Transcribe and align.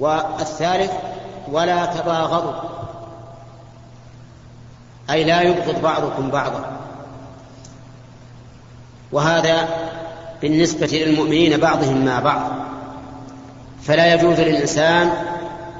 والثالث 0.00 0.92
ولا 1.52 1.86
تباغضوا. 1.86 2.70
أي 5.10 5.24
لا 5.24 5.42
يبغض 5.42 5.82
بعضكم 5.82 6.30
بعضا. 6.30 6.76
وهذا 9.12 9.68
بالنسبة 10.42 10.86
للمؤمنين 10.86 11.60
بعضهم 11.60 12.04
مع 12.04 12.20
بعض. 12.20 12.52
فلا 13.82 14.14
يجوز 14.14 14.40
للإنسان 14.40 15.10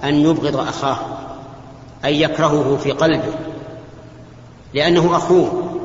أن 0.05 0.15
يبغض 0.15 0.57
أخاه 0.57 0.97
أن 2.05 2.15
يكرهه 2.15 2.77
في 2.77 2.93
قلبه 2.93 3.33
لأنه 4.75 5.17
أخوه. 5.17 5.81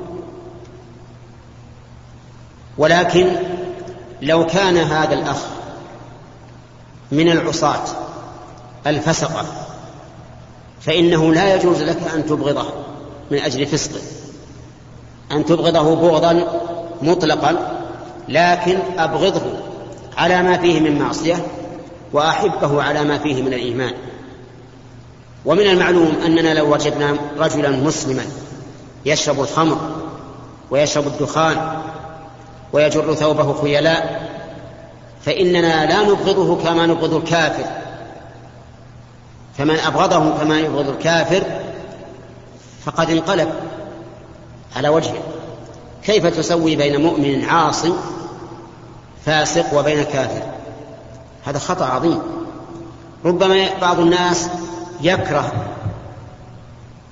ولكن 2.77 3.35
لو 4.21 4.45
كان 4.45 4.77
هذا 4.77 5.13
الأخ 5.13 5.58
من 7.11 7.31
العصاة 7.31 7.83
الفسقة 8.87 9.45
فإنه 10.81 11.33
لا 11.33 11.55
يجوز 11.55 11.81
لك 11.81 11.97
أن 12.15 12.25
تبغضه 12.25 12.65
من 13.31 13.39
أجل 13.39 13.65
فسقه 13.65 14.01
أن 15.31 15.45
تبغضه 15.45 15.95
بغضا 15.95 16.43
مطلقا 17.01 17.79
لكن 18.29 18.77
أبغضه 18.97 19.41
على 20.17 20.43
ما 20.43 20.57
فيه 20.57 20.79
من 20.79 20.99
معصية 20.99 21.45
وأحبه 22.13 22.83
على 22.83 23.03
ما 23.03 23.17
فيه 23.17 23.41
من 23.41 23.53
الإيمان. 23.53 23.93
ومن 25.45 25.67
المعلوم 25.67 26.13
أننا 26.25 26.53
لو 26.53 26.73
وجدنا 26.73 27.15
رجلا 27.37 27.69
مسلما 27.69 28.23
يشرب 29.05 29.39
الخمر 29.39 29.77
ويشرب 30.71 31.07
الدخان 31.07 31.81
ويجر 32.73 33.13
ثوبه 33.13 33.61
خيلاء 33.61 34.28
فإننا 35.25 35.85
لا 35.85 36.03
نبغضه 36.03 36.63
كما 36.63 36.85
نبغض 36.85 37.13
الكافر. 37.13 37.65
فمن 39.57 39.75
أبغضه 39.79 40.37
كما 40.37 40.59
يبغض 40.59 40.89
الكافر 40.89 41.43
فقد 42.85 43.09
انقلب 43.09 43.49
على 44.75 44.89
وجهه. 44.89 45.23
كيف 46.03 46.25
تسوي 46.25 46.75
بين 46.75 47.01
مؤمن 47.01 47.45
عاصي 47.45 47.93
فاسق 49.25 49.79
وبين 49.79 50.03
كافر؟ 50.03 50.41
هذا 51.45 51.59
خطأ 51.59 51.85
عظيم. 51.85 52.19
ربما 53.25 53.67
بعض 53.81 53.99
الناس 53.99 54.49
يكره 55.01 55.51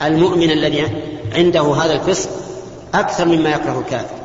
المؤمن 0.01 0.51
الذي 0.51 0.87
عنده 1.33 1.75
هذا 1.75 1.93
الفسق 1.93 2.29
أكثر 2.93 3.25
مما 3.25 3.49
يكره 3.49 3.79
الكافر. 3.79 4.15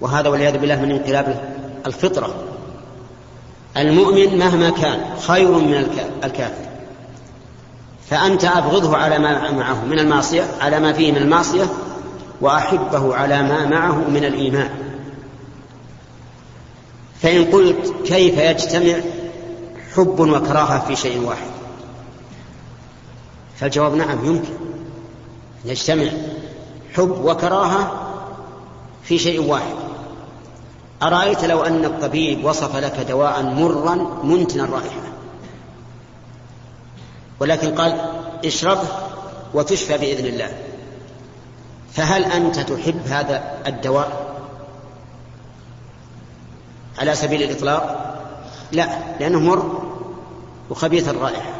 وهذا 0.00 0.28
والعياذ 0.28 0.58
بالله 0.58 0.80
من 0.80 0.90
انقلاب 0.90 1.54
الفطرة. 1.86 2.34
المؤمن 3.76 4.38
مهما 4.38 4.70
كان 4.70 5.00
خير 5.26 5.50
من 5.50 5.74
الكافر. 6.24 6.64
فأنت 8.10 8.44
أبغضه 8.44 8.96
على 8.96 9.18
ما 9.18 9.50
معه 9.50 9.84
من 9.84 9.98
المعصية 9.98 10.42
على 10.60 10.80
ما 10.80 10.92
فيه 10.92 11.12
من 11.12 11.18
المعصية 11.18 11.66
وأحبه 12.40 13.16
على 13.16 13.42
ما 13.42 13.66
معه 13.66 14.08
من 14.08 14.24
الإيمان. 14.24 14.70
فإن 17.22 17.44
قلت 17.44 17.94
كيف 18.04 18.38
يجتمع 18.38 19.00
حب 19.96 20.20
وكراهة 20.20 20.86
في 20.86 20.96
شيء 20.96 21.20
واحد؟ 21.20 21.50
فالجواب 23.56 23.94
نعم 23.94 24.24
يمكن. 24.24 24.52
يجتمع 25.64 26.08
حب 26.96 27.24
وكراهة 27.24 27.92
في 29.04 29.18
شيء 29.18 29.40
واحد. 29.40 29.83
أرأيت 31.02 31.44
لو 31.44 31.62
أن 31.62 31.84
الطبيب 31.84 32.44
وصف 32.44 32.76
لك 32.76 33.00
دواء 33.08 33.42
مرا 33.42 33.94
منتن 34.22 34.60
الرائحة 34.60 35.00
ولكن 37.40 37.74
قال 37.74 38.10
اشربه 38.44 38.88
وتشفى 39.54 39.98
بإذن 39.98 40.26
الله. 40.26 40.50
فهل 41.92 42.24
أنت 42.24 42.60
تحب 42.60 43.06
هذا 43.06 43.58
الدواء؟ 43.66 44.34
على 46.98 47.14
سبيل 47.14 47.42
الإطلاق 47.42 48.14
لا 48.72 48.88
لأنه 49.20 49.40
مر 49.40 49.82
وخبيث 50.70 51.08
الرائحة. 51.08 51.50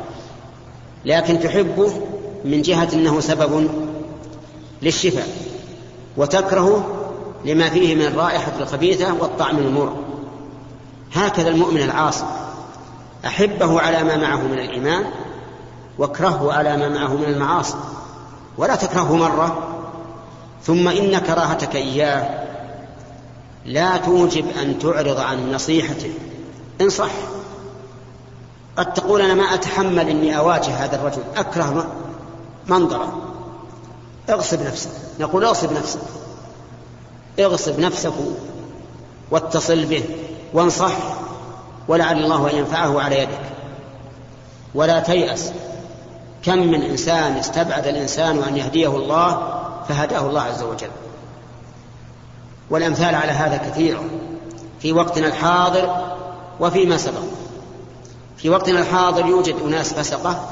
لكن 1.05 1.41
تحبه 1.41 2.01
من 2.45 2.63
جهة 2.63 2.89
أنه 2.93 3.21
سبب 3.21 3.69
للشفاء 4.83 5.29
وتكرهه 6.17 7.04
لما 7.45 7.69
فيه 7.69 7.95
من 7.95 8.03
الرائحة 8.07 8.53
الخبيثة 8.61 9.15
والطعم 9.15 9.59
المر. 9.59 9.97
هكذا 11.15 11.49
المؤمن 11.49 11.83
العاصي. 11.83 12.25
أحبه 13.27 13.81
على 13.81 14.05
ما 14.05 14.17
معه 14.17 14.43
من 14.43 14.59
الإيمان 14.59 15.05
وأكرهه 15.99 16.53
على 16.53 16.77
ما 16.77 16.89
معه 16.89 17.17
من 17.17 17.25
المعاصي. 17.25 17.75
ولا 18.59 18.77
تكرهه 18.77 19.17
مرة. 19.17 19.69
ثم 20.63 20.89
إن 20.89 21.19
كراهتك 21.19 21.77
إياه. 21.77 22.45
لا 23.67 23.97
توجب 23.97 24.47
أن 24.63 24.79
تعرض 24.79 25.21
عن 25.21 25.53
نصيحته. 25.53 26.13
انصح 26.81 27.11
قد 28.77 28.95
تقول 28.95 29.21
أنا 29.21 29.35
ما 29.35 29.55
أتحمل 29.55 30.09
إني 30.09 30.39
أواجه 30.39 30.71
هذا 30.85 30.97
الرجل. 30.97 31.23
أكره 31.37 31.87
منظرة. 32.67 33.23
اغصب 34.31 34.63
نفسك. 34.63 34.91
نقول 35.21 35.45
اغصب 35.45 35.73
نفسك. 35.73 36.01
اغصب 37.39 37.81
نفسك 37.81 38.13
واتصل 39.31 39.85
به 39.85 40.05
وانصح 40.53 40.93
ولعل 41.89 42.19
الله 42.19 42.51
أن 42.51 42.57
ينفعه 42.57 43.01
على 43.01 43.19
يدك. 43.19 43.41
ولا 44.75 45.01
تيأس. 45.01 45.53
كم 46.43 46.59
من 46.59 46.83
إنسان 46.83 47.33
استبعد 47.33 47.87
الإنسان 47.87 48.43
أن 48.43 48.57
يهديه 48.57 48.97
الله 48.97 49.61
فهداه 49.89 50.29
الله 50.29 50.41
عز 50.41 50.63
وجل. 50.63 50.91
والأمثال 52.71 53.15
على 53.15 53.33
هذا 53.33 53.57
كثيرة. 53.57 54.05
في 54.81 54.93
وقتنا 54.93 55.27
الحاضر 55.27 56.15
وفيما 56.61 56.97
سبق. 56.97 57.23
في 58.37 58.51
وقتنا 58.51 58.81
الحاضر 58.81 59.27
يوجد 59.27 59.55
أناس 59.65 59.95
فسقة. 59.95 60.49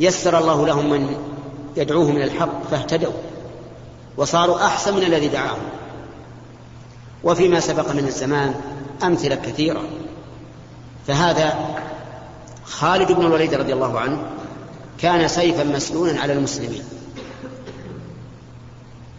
يسر 0.00 0.38
الله 0.38 0.66
لهم 0.66 0.90
من 0.90 1.16
يدعوهم 1.76 2.16
إلى 2.16 2.24
الحق 2.24 2.62
فاهتدوا. 2.70 3.12
وصاروا 4.16 4.66
أحسن 4.66 4.96
من 4.96 5.02
الذي 5.02 5.28
دعاهم. 5.28 5.62
وفيما 7.24 7.60
سبق 7.60 7.92
من 7.92 8.06
الزمان 8.06 8.54
أمثلة 9.02 9.34
كثيرة. 9.34 9.82
فهذا 11.06 11.54
خالد 12.64 13.12
بن 13.12 13.26
الوليد 13.26 13.54
رضي 13.54 13.72
الله 13.72 14.00
عنه 14.00 14.22
كان 14.98 15.28
سيفا 15.28 15.64
مسنونا 15.64 16.20
على 16.20 16.32
المسلمين. 16.32 16.84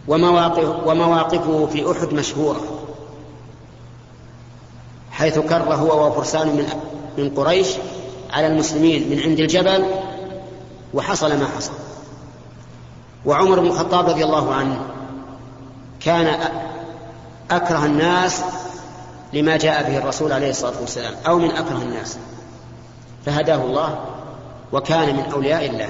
ومواقف 0.08 0.86
ومواقفه 0.86 1.66
في 1.66 1.92
أحد 1.92 2.12
مشهورة. 2.12 2.60
حيث 5.10 5.38
كر 5.38 5.74
هو 5.74 6.06
وفرسان 6.06 6.48
من 6.48 6.66
من 7.18 7.30
قريش 7.30 7.68
على 8.30 8.46
المسلمين 8.46 9.10
من 9.10 9.20
عند 9.20 9.40
الجبل 9.40 9.84
وحصل 10.94 11.38
ما 11.38 11.46
حصل. 11.56 11.72
وعمر 13.26 13.60
بن 13.60 13.66
الخطاب 13.66 14.08
رضي 14.08 14.24
الله 14.24 14.54
عنه 14.54 14.76
كان 16.00 16.38
أكره 17.50 17.86
الناس 17.86 18.42
لما 19.32 19.56
جاء 19.56 19.90
به 19.90 19.98
الرسول 19.98 20.32
عليه 20.32 20.50
الصلاة 20.50 20.80
والسلام 20.80 21.14
أو 21.26 21.38
من 21.38 21.50
أكره 21.50 21.82
الناس. 21.82 22.18
فهداه 23.26 23.64
الله 23.64 23.98
وكان 24.72 25.16
من 25.16 25.32
أولياء 25.32 25.66
الله. 25.66 25.88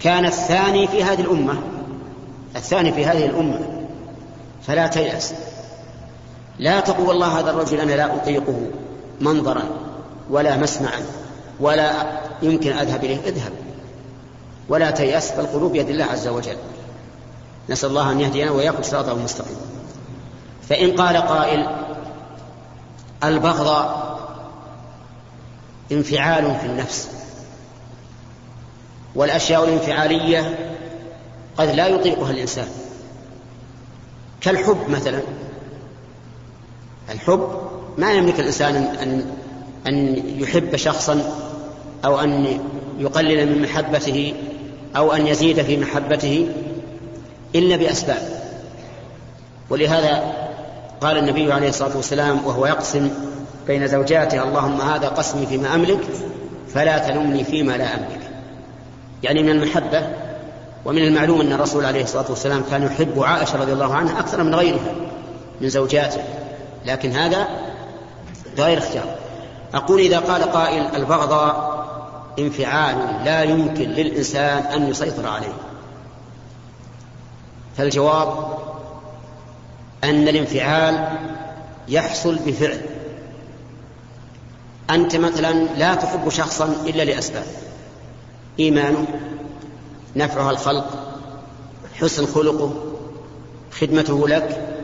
كان 0.00 0.24
الثاني 0.24 0.88
في 0.88 1.04
هذه 1.04 1.20
الأمة 1.20 1.54
الثاني 2.56 2.92
في 2.92 3.06
هذه 3.06 3.26
الأمة. 3.26 3.60
فلا 4.66 4.86
تيأس. 4.86 5.34
لا 6.58 6.80
تقول 6.80 7.06
والله 7.06 7.40
هذا 7.40 7.50
الرجل 7.50 7.80
أنا 7.80 7.92
لا 7.92 8.14
أطيقه 8.14 8.60
منظرا 9.20 9.62
ولا 10.30 10.56
مسمعا 10.56 11.00
ولا 11.60 11.92
يمكن 12.42 12.72
أذهب 12.72 13.04
إليه. 13.04 13.18
اذهب. 13.26 13.52
ولا 14.68 14.90
تيأس 14.90 15.32
فالقلوب 15.32 15.72
بيد 15.72 15.88
الله 15.88 16.04
عز 16.04 16.28
وجل. 16.28 16.56
نسأل 17.68 17.88
الله 17.88 18.12
أن 18.12 18.20
يهدينا 18.20 18.50
ويأخذ 18.50 18.82
صراطه 18.82 19.12
المستقيم. 19.12 19.56
فإن 20.68 20.96
قال 20.96 21.16
قائل 21.16 21.66
البغض 23.24 23.90
انفعال 25.92 26.56
في 26.60 26.66
النفس. 26.66 27.08
والأشياء 29.14 29.64
الانفعالية 29.64 30.72
قد 31.56 31.68
لا 31.68 31.86
يطيقها 31.86 32.30
الإنسان. 32.30 32.68
كالحب 34.40 34.88
مثلا. 34.88 35.20
الحب 37.10 37.60
ما 37.98 38.12
يملك 38.12 38.40
الإنسان 38.40 38.74
أن 38.76 39.26
أن 39.86 40.22
يحب 40.40 40.76
شخصا 40.76 41.32
أو 42.04 42.20
أن 42.20 42.58
يقلل 42.98 43.52
من 43.52 43.62
محبته 43.62 44.34
أو 44.96 45.12
أن 45.12 45.26
يزيد 45.26 45.62
في 45.62 45.76
محبته 45.76 46.48
إلا 47.54 47.76
بأسباب. 47.76 48.22
ولهذا 49.70 50.34
قال 51.00 51.18
النبي 51.18 51.52
عليه 51.52 51.68
الصلاة 51.68 51.96
والسلام 51.96 52.46
وهو 52.46 52.66
يقسم 52.66 53.10
بين 53.66 53.86
زوجاتها 53.86 54.42
اللهم 54.42 54.80
هذا 54.80 55.08
قسمي 55.08 55.46
فيما 55.46 55.74
أملك 55.74 56.00
فلا 56.74 56.98
تلمني 56.98 57.44
فيما 57.44 57.72
لا 57.72 57.94
أملك. 57.94 58.20
يعني 59.22 59.42
من 59.42 59.50
المحبة 59.50 60.06
ومن 60.84 61.02
المعلوم 61.02 61.40
أن 61.40 61.52
الرسول 61.52 61.84
عليه 61.84 62.02
الصلاة 62.02 62.26
والسلام 62.30 62.64
كان 62.70 62.82
يحب 62.82 63.22
عائشة 63.22 63.60
رضي 63.60 63.72
الله 63.72 63.94
عنها 63.94 64.20
أكثر 64.20 64.42
من 64.42 64.54
غيرها 64.54 64.94
من 65.60 65.68
زوجاته. 65.68 66.20
لكن 66.86 67.12
هذا 67.12 67.46
غير 68.58 68.78
اختيار. 68.78 69.14
أقول 69.74 70.00
إذا 70.00 70.18
قال 70.18 70.42
قائل 70.42 70.82
البغضاء 70.96 71.75
انفعال 72.38 73.24
لا 73.24 73.42
يمكن 73.42 73.88
للإنسان 73.88 74.58
أن 74.62 74.88
يسيطر 74.88 75.26
عليه. 75.26 75.52
فالجواب 77.76 78.58
أن 80.04 80.28
الانفعال 80.28 81.18
يحصل 81.88 82.38
بفعل. 82.46 82.80
أنت 84.90 85.16
مثلا 85.16 85.52
لا 85.52 85.94
تحب 85.94 86.28
شخصا 86.28 86.76
إلا 86.86 87.02
لأسباب. 87.02 87.46
إيمانه 88.60 89.06
نفعها 90.16 90.50
الخلق 90.50 91.16
حسن 92.00 92.26
خلقه 92.26 92.74
خدمته 93.80 94.28
لك 94.28 94.78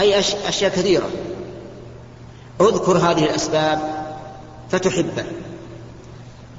أي 0.00 0.18
أشياء 0.18 0.72
كثيرة. 0.72 1.08
اذكر 2.60 2.98
هذه 2.98 3.24
الأسباب 3.24 3.80
فتحبه. 4.70 5.24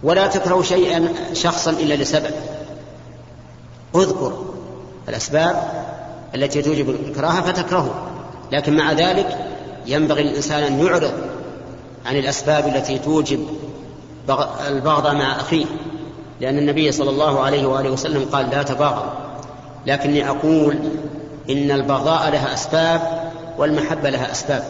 ولا 0.04 0.28
تكره 0.28 0.62
شيئا 0.62 1.14
شخصا 1.34 1.72
إلا 1.72 1.94
لسبب. 1.94 2.34
اذكر 3.96 4.44
الأسباب 5.10 5.64
التي 6.36 6.62
توجب 6.62 6.90
الكراهة 6.90 7.42
فتكرهه 7.42 8.08
لكن 8.52 8.76
مع 8.76 8.92
ذلك 8.92 9.38
ينبغي 9.86 10.24
للإنسان 10.24 10.64
أن 10.64 10.86
يعرض 10.86 11.12
عن 12.06 12.16
الأسباب 12.16 12.68
التي 12.68 13.00
توجب 13.00 13.48
البغض 14.68 15.16
مع 15.16 15.36
أخيه. 15.36 15.66
لأن 16.42 16.58
النبي 16.58 16.92
صلى 16.92 17.10
الله 17.10 17.40
عليه 17.40 17.66
وآله 17.66 17.90
وسلم 17.90 18.26
قال 18.32 18.50
لا 18.50 18.64
تباغض 18.64 19.10
لكني 19.88 20.30
أقول 20.30 20.78
إن 21.50 21.72
البغضاء 21.72 22.30
لها 22.30 22.54
أسباب 22.54 23.32
والمحبة 23.58 24.10
لها 24.10 24.32
أسباب. 24.32 24.64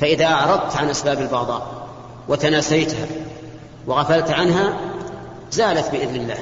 فإذا 0.00 0.24
أعرضت 0.24 0.76
عن 0.76 0.90
أسباب 0.90 1.20
البغضاء 1.20 1.86
وتناسيتها 2.28 3.06
وغفلت 3.88 4.30
عنها 4.30 4.76
زالت 5.50 5.90
بإذن 5.90 6.14
الله. 6.14 6.38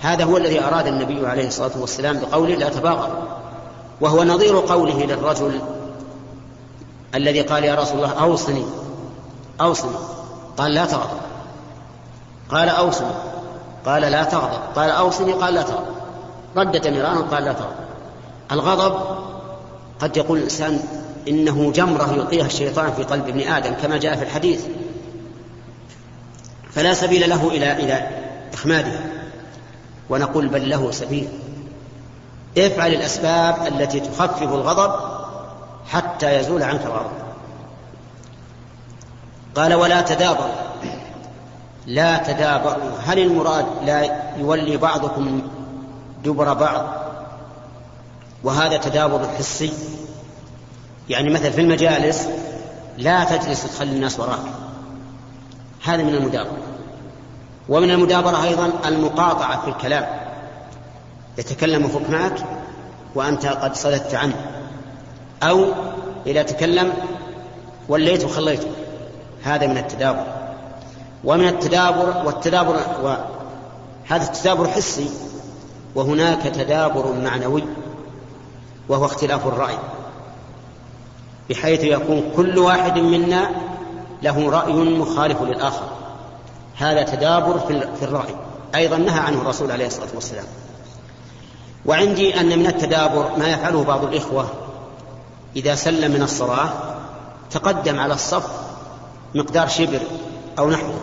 هذا 0.00 0.24
هو 0.24 0.36
الذي 0.36 0.64
أراد 0.64 0.86
النبي 0.86 1.26
عليه 1.26 1.46
الصلاة 1.46 1.70
والسلام 1.80 2.18
بقوله 2.18 2.54
لا 2.54 2.68
تباغض. 2.68 3.10
وهو 4.00 4.24
نظير 4.24 4.58
قوله 4.58 5.04
للرجل 5.04 5.60
الذي 7.14 7.40
قال 7.40 7.64
يا 7.64 7.74
رسول 7.74 7.96
الله 7.96 8.22
أوصني 8.22 8.64
أوصني. 9.60 9.96
قال 10.56 10.74
لا 10.74 10.84
تغضب. 10.84 11.20
قال 12.50 12.68
أوصني. 12.68 13.10
قال 13.86 14.02
لا 14.02 14.24
تغضب. 14.24 14.60
قال 14.76 14.90
أوصني 14.90 15.32
قال 15.32 15.54
لا 15.54 15.62
تغضب. 15.62 15.94
ردة 16.56 16.90
مرارا 16.90 17.20
قال 17.20 17.44
لا 17.44 17.52
تغضب. 17.52 17.74
الغضب 18.52 18.98
قد 20.00 20.16
يقول 20.16 20.38
الإنسان 20.38 20.80
إنه 21.28 21.72
جمرة 21.72 22.12
يلقيها 22.12 22.46
الشيطان 22.46 22.92
في 22.92 23.02
قلب 23.02 23.28
ابن 23.28 23.40
آدم 23.40 23.72
كما 23.82 23.96
جاء 23.96 24.16
في 24.16 24.22
الحديث. 24.22 24.64
فلا 26.74 26.94
سبيل 26.94 27.30
له 27.30 27.48
إلى 27.48 27.72
إلى 27.72 28.08
إخماده. 28.52 29.00
ونقول 30.10 30.48
بل 30.48 30.68
له 30.68 30.90
سبيل. 30.90 31.28
افعل 32.58 32.94
الأسباب 32.94 33.66
التي 33.66 34.00
تخفف 34.00 34.42
الغضب 34.42 34.92
حتى 35.88 36.34
يزول 36.36 36.62
عنك 36.62 36.80
الغضب. 36.86 37.10
قال 39.54 39.74
ولا 39.74 40.00
تدابر 40.00 40.50
لا 41.86 42.16
تدابر 42.16 42.76
هل 43.06 43.18
المراد 43.18 43.66
لا 43.84 44.22
يولي 44.36 44.76
بعضكم 44.76 45.42
دبر 46.24 46.52
بعض؟ 46.52 46.86
وهذا 48.44 48.76
تدابر 48.76 49.28
حسي. 49.38 49.72
يعني 51.08 51.30
مثلا 51.30 51.50
في 51.50 51.60
المجالس 51.60 52.28
لا 52.98 53.24
تجلس 53.24 53.76
تخلي 53.76 53.90
الناس 53.90 54.20
وراك. 54.20 54.69
هذا 55.84 56.02
من 56.02 56.14
المدابرة. 56.14 56.58
ومن 57.68 57.90
المدابرة 57.90 58.44
أيضا 58.44 58.72
المقاطعة 58.86 59.60
في 59.62 59.68
الكلام. 59.68 60.06
يتكلم 61.38 61.88
فوق 61.88 62.10
معك 62.10 62.44
وأنت 63.14 63.46
قد 63.46 63.74
صددت 63.74 64.14
عنه. 64.14 64.34
أو 65.42 65.64
إذا 66.26 66.42
تكلم 66.42 66.92
وليت 67.88 68.24
وخليته. 68.24 68.70
هذا 69.42 69.66
من 69.66 69.78
التدابر. 69.78 70.26
ومن 71.24 71.48
التدابر 71.48 72.22
والتدابر 72.26 72.76
هذا 74.08 74.24
التدابر 74.24 74.68
حسي. 74.68 75.10
وهناك 75.94 76.42
تدابر 76.42 77.12
معنوي. 77.12 77.64
وهو 78.88 79.04
اختلاف 79.04 79.46
الرأي. 79.46 79.78
بحيث 81.50 81.84
يكون 81.84 82.32
كل 82.36 82.58
واحد 82.58 82.98
منا 82.98 83.50
له 84.22 84.50
رأي 84.50 84.72
مخالف 84.72 85.42
للآخر. 85.42 85.88
هذا 86.76 87.02
تدابر 87.02 87.58
في 87.98 88.02
الرأي. 88.02 88.34
أيضا 88.74 88.96
نهى 88.96 89.20
عنه 89.20 89.40
الرسول 89.42 89.70
عليه 89.70 89.86
الصلاة 89.86 90.08
والسلام. 90.14 90.44
وعندي 91.86 92.40
أن 92.40 92.58
من 92.58 92.66
التدابر 92.66 93.30
ما 93.38 93.48
يفعله 93.48 93.84
بعض 93.84 94.04
الإخوة 94.04 94.48
إذا 95.56 95.74
سلم 95.74 96.12
من 96.12 96.22
الصلاة 96.22 96.68
تقدم 97.50 98.00
على 98.00 98.14
الصف 98.14 98.50
مقدار 99.34 99.68
شبر 99.68 100.00
أو 100.58 100.70
نحوه. 100.70 100.94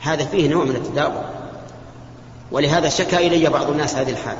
هذا 0.00 0.24
فيه 0.24 0.48
نوع 0.48 0.64
من 0.64 0.76
التدابر. 0.76 1.24
ولهذا 2.52 2.88
شكا 2.88 3.18
إلي 3.18 3.48
بعض 3.48 3.70
الناس 3.70 3.94
هذه 3.94 4.10
الحال. 4.10 4.36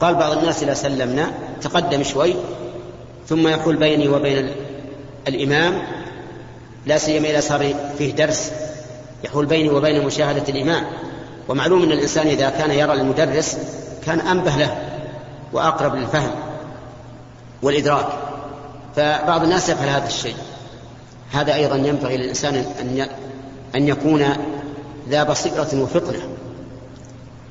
قال 0.00 0.14
بعض 0.14 0.32
الناس 0.32 0.62
إذا 0.62 0.74
سلمنا 0.74 1.30
تقدم 1.62 2.02
شوي 2.02 2.34
ثم 3.28 3.48
يحول 3.48 3.76
بيني 3.76 4.08
وبين 4.08 4.50
الإمام 5.28 5.82
لا 6.88 6.98
سيما 6.98 7.30
إذا 7.30 7.40
صار 7.40 7.74
فيه 7.98 8.12
درس 8.12 8.52
يحول 9.24 9.46
بيني 9.46 9.70
وبين 9.70 10.06
مشاهدة 10.06 10.48
الإمام. 10.48 10.86
ومعلوم 11.48 11.82
أن 11.82 11.92
الإنسان 11.92 12.26
إذا 12.26 12.50
كان 12.50 12.70
يرى 12.70 12.92
المدرس 12.92 13.56
كان 14.06 14.20
أنبه 14.20 14.56
له 14.56 14.88
وأقرب 15.52 15.94
للفهم 15.94 16.30
والإدراك. 17.62 18.06
فبعض 18.96 19.42
الناس 19.42 19.68
يفعل 19.68 19.88
هذا 19.88 20.06
الشيء. 20.06 20.36
هذا 21.32 21.54
أيضا 21.54 21.76
ينبغي 21.76 22.16
للإنسان 22.16 22.54
أن 22.54 23.08
أن 23.74 23.88
يكون 23.88 24.26
ذا 25.08 25.22
بصيرة 25.22 25.68
وفطنة 25.74 26.20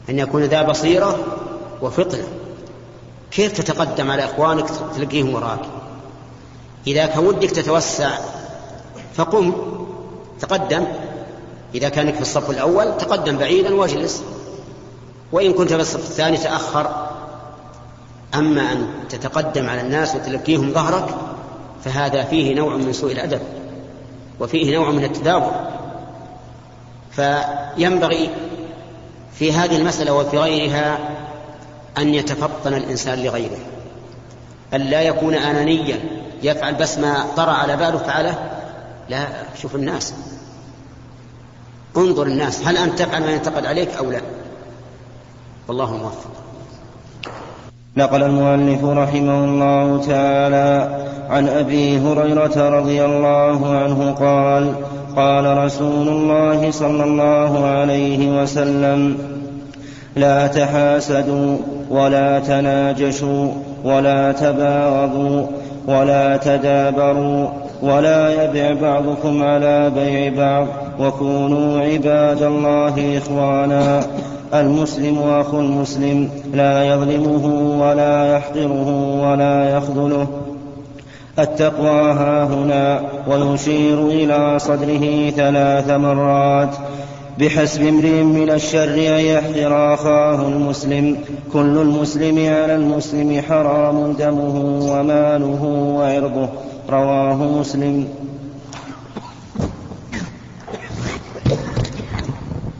أن 0.09 0.19
يكون 0.19 0.43
ذا 0.43 0.61
بصيرة 0.61 1.17
وفطنة 1.81 2.23
كيف 3.31 3.61
تتقدم 3.61 4.11
على 4.11 4.25
إخوانك 4.25 4.65
تلقيهم 4.95 5.35
وراك؟ 5.35 5.59
إذا 6.87 7.05
كان 7.05 7.25
ودك 7.25 7.51
تتوسع 7.51 8.09
فقم. 9.17 9.53
تقدم. 10.39 10.85
إذا 11.75 11.89
كانك 11.89 12.15
في 12.15 12.21
الصف 12.21 12.49
الأول 12.49 12.97
تقدم 12.97 13.37
بعيدا 13.37 13.75
واجلس. 13.75 14.23
وإن 15.31 15.53
كنت 15.53 15.73
في 15.73 15.81
الصف 15.81 16.09
الثاني 16.09 16.37
تأخر. 16.37 17.07
أما 18.35 18.71
أن 18.71 18.87
تتقدم 19.09 19.69
على 19.69 19.81
الناس 19.81 20.15
وتلقيهم 20.15 20.71
ظهرك 20.73 21.09
فهذا 21.85 22.23
فيه 22.23 22.55
نوع 22.55 22.75
من 22.75 22.93
سوء 22.93 23.11
الأدب 23.11 23.41
وفيه 24.39 24.77
نوع 24.77 24.91
من 24.91 25.03
التدابر. 25.03 25.51
فينبغي 27.11 28.29
في 29.33 29.53
هذه 29.53 29.77
المسألة 29.77 30.13
وفي 30.13 30.37
غيرها 30.37 30.99
أن 31.97 32.13
يتفطن 32.13 32.73
الإنسان 32.73 33.23
لغيره. 33.23 33.57
أن 34.73 34.81
لا 34.81 35.01
يكون 35.01 35.33
أنانيا 35.33 35.99
يفعل 36.43 36.75
بس 36.75 36.97
ما 36.97 37.25
طرأ 37.37 37.51
على 37.51 37.77
باله 37.77 37.97
فعله. 37.97 38.56
لا 39.09 39.27
شوف 39.61 39.75
الناس. 39.75 40.13
انظر 41.97 42.27
الناس 42.27 42.67
هل 42.67 42.77
أنت 42.77 42.99
تفعل 42.99 43.21
ما 43.21 43.31
ينتقد 43.31 43.65
عليك 43.65 43.89
أو 43.97 44.11
لا؟ 44.11 44.21
والله 45.67 45.97
موفق. 45.97 46.31
نقل 47.97 48.23
المؤلف 48.23 48.83
رحمه 48.83 49.43
الله 49.45 50.05
تعالى 50.05 50.97
عن 51.29 51.47
أبي 51.47 51.99
هريرة 51.99 52.69
رضي 52.69 53.05
الله 53.05 53.77
عنه 53.77 54.11
قال 54.11 54.73
قال 55.15 55.57
رسول 55.57 56.07
الله 56.07 56.71
صلى 56.71 57.03
الله 57.03 57.65
عليه 57.65 58.41
وسلم 58.41 59.17
لا 60.15 60.47
تحاسدوا 60.47 61.57
ولا 61.89 62.39
تناجشوا 62.39 63.51
ولا 63.83 64.31
تباغضوا 64.31 65.47
ولا 65.87 66.37
تدابروا 66.37 67.49
ولا 67.81 68.43
يبع 68.43 68.81
بعضكم 68.81 69.43
على 69.43 69.91
بيع 69.95 70.33
بعض 70.37 70.67
وكونوا 70.99 71.79
عباد 71.79 72.43
الله 72.43 73.17
إخوانا. 73.17 74.03
المسلم 74.53 75.17
أخو 75.19 75.59
المسلم 75.59 76.29
لا 76.53 76.83
يظلمه 76.83 77.45
ولا 77.81 78.35
يحقره 78.35 79.19
ولا 79.21 79.77
يخذله. 79.77 80.27
التقوى 81.39 82.11
ها 82.11 82.43
هنا 82.43 83.01
ويشير 83.27 84.07
إلى 84.07 84.59
صدره 84.59 85.29
ثلاث 85.29 85.89
مرات. 85.89 86.75
بحسب 87.39 87.81
امرئ 87.81 88.23
من 88.23 88.49
الشر 88.49 88.93
أن 88.93 89.25
يحقر 89.25 89.93
أخاه 89.93 90.47
المسلم. 90.47 91.17
كل 91.53 91.77
المسلم 91.77 92.37
على 92.37 92.75
المسلم 92.75 93.41
حرام 93.49 94.11
دمه 94.19 94.79
وماله 94.91 95.63
وعرضه. 95.97 96.49
رواه 96.89 97.35
مسلم. 97.35 98.07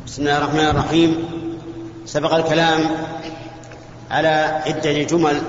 بسم 0.07 0.21
الله 0.21 0.37
الرحمن 0.37 0.67
الرحيم. 0.67 1.11
سبق 2.05 2.33
الكلام 2.33 2.79
على 4.11 4.61
عدة 4.65 5.03
جمل 5.03 5.41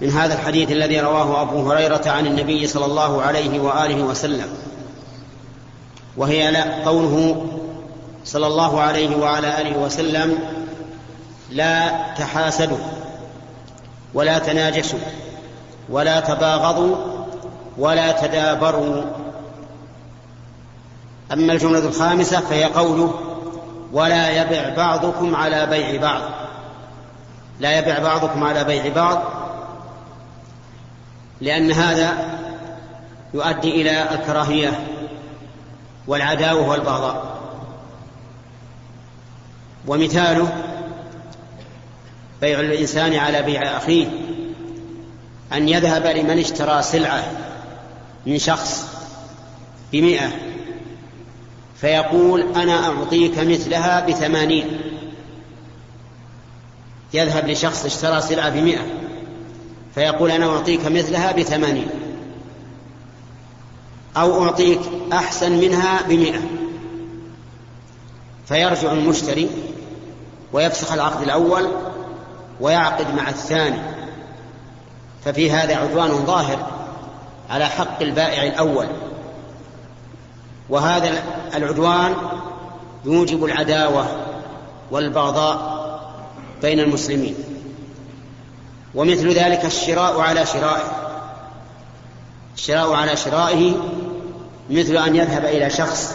من 0.00 0.10
هذا 0.10 0.34
الحديث 0.34 0.72
الذي 0.72 1.00
رواه 1.00 1.42
أبو 1.42 1.70
هريرة 1.72 2.02
عن 2.06 2.26
النبي 2.26 2.66
صلى 2.66 2.84
الله 2.84 3.22
عليه 3.22 3.60
وآله 3.60 4.02
وسلم. 4.02 4.48
وهي 6.16 6.56
قوله 6.84 7.46
صلى 8.24 8.46
الله 8.46 8.80
عليه 8.80 9.16
وعلى 9.16 9.60
آله 9.60 9.78
وسلم 9.78 10.38
لا 11.50 11.92
تحاسدوا 12.18 12.78
ولا 14.14 14.38
تناجشوا 14.38 14.98
ولا 15.88 16.20
تباغضوا 16.20 17.15
ولا 17.78 18.26
تدابروا. 18.26 19.04
أما 21.32 21.52
الجملة 21.52 21.78
الخامسة 21.78 22.40
فهي 22.40 22.64
قوله 22.64 23.14
ولا 23.92 24.42
يبع 24.42 24.74
بعضكم 24.76 25.36
على 25.36 25.66
بيع 25.66 26.00
بعض. 26.00 26.22
لا 27.60 27.78
يبع 27.78 27.98
بعضكم 27.98 28.44
على 28.44 28.64
بيع 28.64 28.92
بعض 28.94 29.22
لأن 31.40 31.72
هذا 31.72 32.16
يؤدي 33.34 33.82
إلى 33.82 34.14
الكراهية 34.14 34.80
والعداوة 36.06 36.68
والبغضاء. 36.68 37.36
ومثاله 39.86 40.48
بيع 42.40 42.60
الإنسان 42.60 43.14
على 43.14 43.42
بيع 43.42 43.76
أخيه 43.76 44.06
أن 45.52 45.68
يذهب 45.68 46.06
لمن 46.06 46.38
اشترى 46.38 46.82
سلعة. 46.82 47.24
من 48.26 48.38
شخص 48.38 48.86
بمئة 49.92 50.32
فيقول 51.80 52.40
أنا 52.40 52.86
أعطيك 52.88 53.38
مثلها 53.38 54.06
بثمانين 54.06 54.80
يذهب 57.14 57.48
لشخص 57.48 57.84
اشترى 57.84 58.20
سلعة 58.20 58.50
بمئة 58.50 58.86
فيقول 59.94 60.30
أنا 60.30 60.46
أعطيك 60.46 60.86
مثلها 60.86 61.32
بثمانين 61.32 61.88
أو 64.16 64.44
أعطيك 64.44 64.80
أحسن 65.12 65.52
منها 65.52 66.02
بمئة 66.08 66.40
فيرجع 68.48 68.92
المشتري 68.92 69.48
ويفسخ 70.52 70.92
العقد 70.92 71.22
الأول 71.22 71.68
ويعقد 72.60 73.14
مع 73.14 73.28
الثاني 73.28 73.78
ففي 75.24 75.50
هذا 75.50 75.76
عدوان 75.76 76.26
ظاهر 76.26 76.75
على 77.50 77.66
حق 77.66 78.02
البائع 78.02 78.42
الأول. 78.42 78.86
وهذا 80.68 81.22
العدوان 81.54 82.14
يوجب 83.04 83.44
العداوة 83.44 84.06
والبغضاء 84.90 85.76
بين 86.62 86.80
المسلمين. 86.80 87.34
ومثل 88.94 89.30
ذلك 89.30 89.64
الشراء 89.64 90.20
على 90.20 90.46
شرائه. 90.46 91.06
الشراء 92.56 92.92
على 92.92 93.16
شرائه 93.16 93.74
مثل 94.70 94.96
أن 94.96 95.16
يذهب 95.16 95.44
إلى 95.44 95.70
شخص 95.70 96.14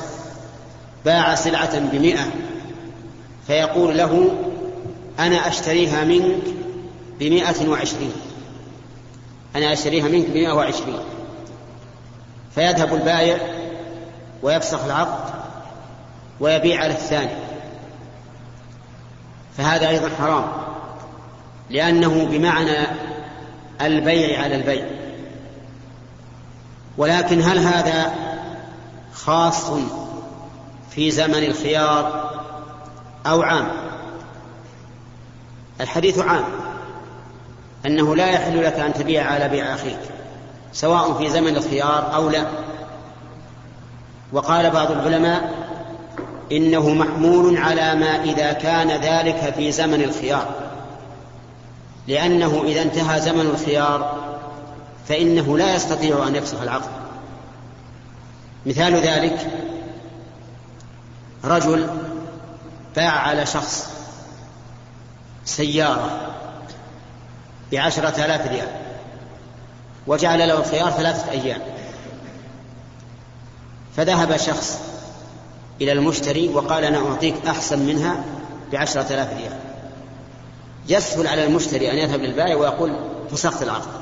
باع 1.06 1.36
سلعة 1.36 1.80
بمئة 1.80 2.26
فيقول 3.48 3.98
له 3.98 4.30
أنا 5.20 5.48
أشتريها 5.48 6.04
منك 6.04 6.44
بمئة 7.20 7.70
وعشرين. 7.70 8.14
أنا 9.56 9.74
أشتريها 9.74 10.08
منك 10.08 10.30
بمئة 10.30 10.52
وعشرين. 10.52 11.00
فيذهب 12.56 12.94
البائع 12.94 13.38
ويفسخ 14.44 14.84
العقد 14.84 15.34
ويبيع 16.40 16.84
على 16.84 16.94
الثاني. 16.94 17.32
فهذا 19.58 19.90
أيضا 19.90 20.10
حرام 20.20 20.46
لأنه 21.70 22.26
بمعنى 22.26 22.88
البيع 23.82 24.44
على 24.44 24.56
البيع. 24.56 24.86
ولكن 26.98 27.42
هل 27.42 27.58
هذا 27.58 28.14
خاص 29.14 29.72
في 30.90 31.12
زمن 31.12 31.44
الخيار 31.44 32.32
أو 33.26 33.42
عام؟ 33.42 33.68
الحديث 35.82 36.20
عام 36.20 36.44
أنه 37.86 38.16
لا 38.16 38.30
يحل 38.30 38.64
لك 38.64 38.80
أن 38.80 38.94
تبيع 38.94 39.32
على 39.32 39.50
بيع 39.50 39.74
أخيك. 39.74 40.00
سواء 40.74 41.14
في 41.14 41.30
زمن 41.30 41.56
الخيار 41.56 42.16
أو 42.16 42.30
لا. 42.30 42.46
وقال 44.32 44.70
بعض 44.70 44.92
العلماء 44.92 45.54
إنه 46.52 46.90
محمول 46.90 47.58
على 47.58 47.96
ما 47.96 48.24
إذا 48.24 48.54
كان 48.54 48.92
ذلك 48.92 49.54
في 49.58 49.72
زمن 49.72 50.02
الخيار. 50.02 50.48
لأنه 52.08 52.64
إذا 52.66 52.82
انتهى 52.82 53.22
زمن 53.22 53.42
الخيار 53.42 54.22
فإنه 55.08 55.58
لا 55.58 55.76
يستطيع 55.76 56.28
أن 56.28 56.36
يفسخ 56.36 56.62
العقد. 56.62 56.90
مثال 58.66 58.96
ذلك 58.96 59.48
رجل 61.44 61.88
باع 62.96 63.12
على 63.12 63.46
شخص 63.46 63.90
سيارة 65.46 66.10
بعشرة 67.72 68.26
آلاف 68.26 68.48
ريال. 68.48 68.81
وجعل 70.08 70.48
له 70.48 70.58
الخيار 70.58 70.92
ثلاثة 70.92 71.32
أيام. 71.32 71.62
فذهب 73.98 74.38
شخص 74.38 74.80
إلى 75.82 75.92
المشتري 75.92 76.50
وقال 76.50 76.84
أنا 76.84 76.98
أعطيك 76.98 77.36
أحسن 77.48 77.80
منها 77.80 78.24
بعشرة 78.72 79.14
آلاف 79.14 79.34
ريال. 79.38 79.60
يسهل 80.90 81.28
على 81.28 81.44
المشتري 81.46 81.92
أن 81.92 81.98
يذهب 81.98 82.20
للبائع 82.20 82.56
ويقول 82.56 82.96
فسخت 83.32 83.64
العقد 83.64 84.02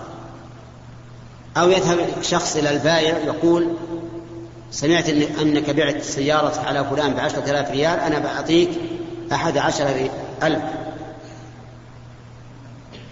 أو 1.57 1.69
يذهب 1.69 1.97
شخص 2.21 2.55
إلى 2.55 2.69
البائع 2.69 3.17
يقول 3.17 3.73
سمعت 4.71 5.09
إن 5.09 5.21
أنك 5.21 5.69
بعت 5.69 6.01
سيارة 6.01 6.59
على 6.59 6.85
فلان 6.85 7.13
بعشرة 7.13 7.49
آلاف 7.49 7.71
ريال 7.71 7.99
أنا 7.99 8.19
بعطيك 8.19 8.69
أحد 9.31 9.57
عشر 9.57 10.09
ألف. 10.43 10.63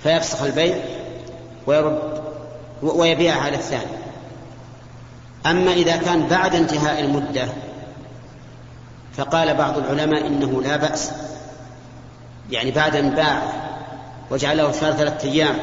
فيفسخ 0.03 0.41
البيع 0.41 0.77
ويرد. 1.67 2.26
ويبيعها 2.81 3.41
على 3.41 3.55
الثاني 3.55 3.98
أما 5.46 5.74
إذا 5.74 5.96
كان 5.96 6.27
بعد 6.27 6.55
انتهاء 6.55 7.00
المدة 7.00 7.48
فقال 9.17 9.53
بعض 9.53 9.77
العلماء 9.77 10.27
إنه 10.27 10.62
لا 10.62 10.77
بأس. 10.77 11.12
يعني 12.51 12.72
بعد 12.72 12.96
أن 12.96 13.10
باع 13.10 13.41
وجعله 14.31 14.72
صار 14.72 14.91
ثلاثة 14.91 15.29
أيام 15.29 15.55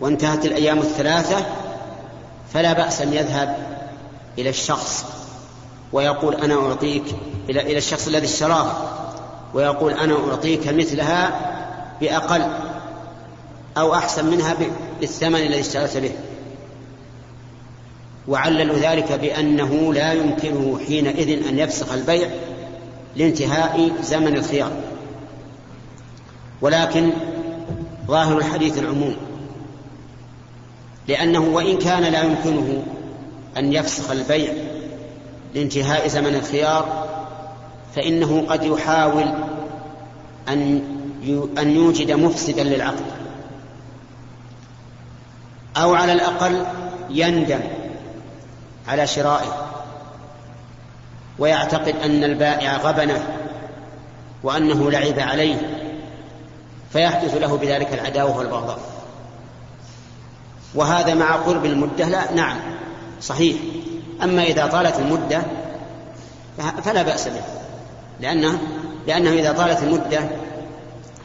وانتهت 0.00 0.44
الأيام 0.44 0.78
الثلاثة 0.78 1.46
فلا 2.52 2.72
بأس 2.72 3.02
أن 3.02 3.12
يذهب 3.12 3.56
إلى 4.38 4.48
الشخص 4.48 5.04
ويقول 5.92 6.34
أنا 6.34 6.54
أعطيك 6.54 7.04
إلى 7.48 7.60
إلى 7.60 7.78
الشخص 7.78 8.06
الذي 8.06 8.26
اشتراه 8.26 8.72
ويقول 9.54 9.92
أنا 9.92 10.14
أعطيك 10.30 10.68
مثلها 10.68 11.30
بأقل 12.00 12.46
أو 13.78 13.94
أحسن 13.94 14.26
منها 14.26 14.54
بالثمن 15.04 15.40
الذي 15.40 15.60
اشتريت 15.60 15.96
به. 15.96 16.10
وعللوا 18.28 18.76
ذلك 18.76 19.12
بأنه 19.12 19.94
لا 19.94 20.12
يمكنه 20.12 20.80
حينئذ 20.86 21.48
أن 21.48 21.58
يفسخ 21.58 21.92
البيع 21.92 22.28
لانتهاء 23.16 23.90
زمن 24.02 24.36
الخيار. 24.36 24.72
ولكن 26.60 27.10
ظاهر 28.06 28.38
الحديث 28.38 28.78
العموم 28.78 29.16
لأنه 31.08 31.40
وإن 31.40 31.78
كان 31.78 32.02
لا 32.02 32.22
يمكنه 32.22 32.82
أن 33.56 33.72
يفسخ 33.72 34.10
البيع 34.10 34.52
لانتهاء 35.54 36.08
زمن 36.08 36.34
الخيار 36.34 37.06
فإنه 37.96 38.44
قد 38.48 38.62
يحاول 38.64 39.34
أن 40.48 40.82
أن 41.58 41.70
يوجد 41.70 42.12
مفسدا 42.12 42.62
للعقد. 42.62 43.23
أو 45.76 45.94
على 45.94 46.12
الأقل 46.12 46.66
يندم 47.10 47.60
على 48.88 49.06
شرائه 49.06 49.74
ويعتقد 51.38 51.96
أن 51.96 52.24
البائع 52.24 52.76
غبنه 52.76 53.22
وأنه 54.42 54.90
لعب 54.90 55.18
عليه 55.18 55.56
فيحدث 56.92 57.34
له 57.36 57.56
بذلك 57.56 57.94
العداوة 57.94 58.36
والبغضاء. 58.38 58.78
وهذا 60.74 61.14
مع 61.14 61.36
قرب 61.36 61.64
المدة 61.64 62.08
لا 62.08 62.32
نعم 62.32 62.56
صحيح. 63.22 63.56
أما 64.22 64.42
إذا 64.42 64.66
طالت 64.66 64.98
المدة 64.98 65.42
فلا 66.84 67.02
بأس 67.02 67.28
به. 67.28 67.42
لأنه 68.20 68.58
لأنه 69.06 69.30
إذا 69.30 69.52
طالت 69.52 69.82
المدة 69.82 70.20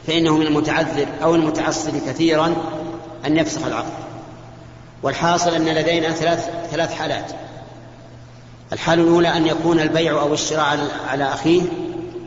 فإنه 0.06 0.38
من 0.38 0.46
المتعذر 0.46 1.06
أو 1.22 1.34
المتعصب 1.34 1.96
كثيرا 1.96 2.54
أن 3.26 3.36
يفسخ 3.36 3.66
العقد. 3.66 4.09
والحاصل 5.02 5.54
أن 5.54 5.64
لدينا 5.64 6.10
ثلاث 6.10 6.50
ثلاث 6.70 6.92
حالات. 6.92 7.32
الحالة 8.72 9.02
الأولى 9.02 9.36
أن 9.36 9.46
يكون 9.46 9.80
البيع 9.80 10.20
أو 10.20 10.34
الشراء 10.34 10.78
على 11.08 11.24
أخيه 11.24 11.62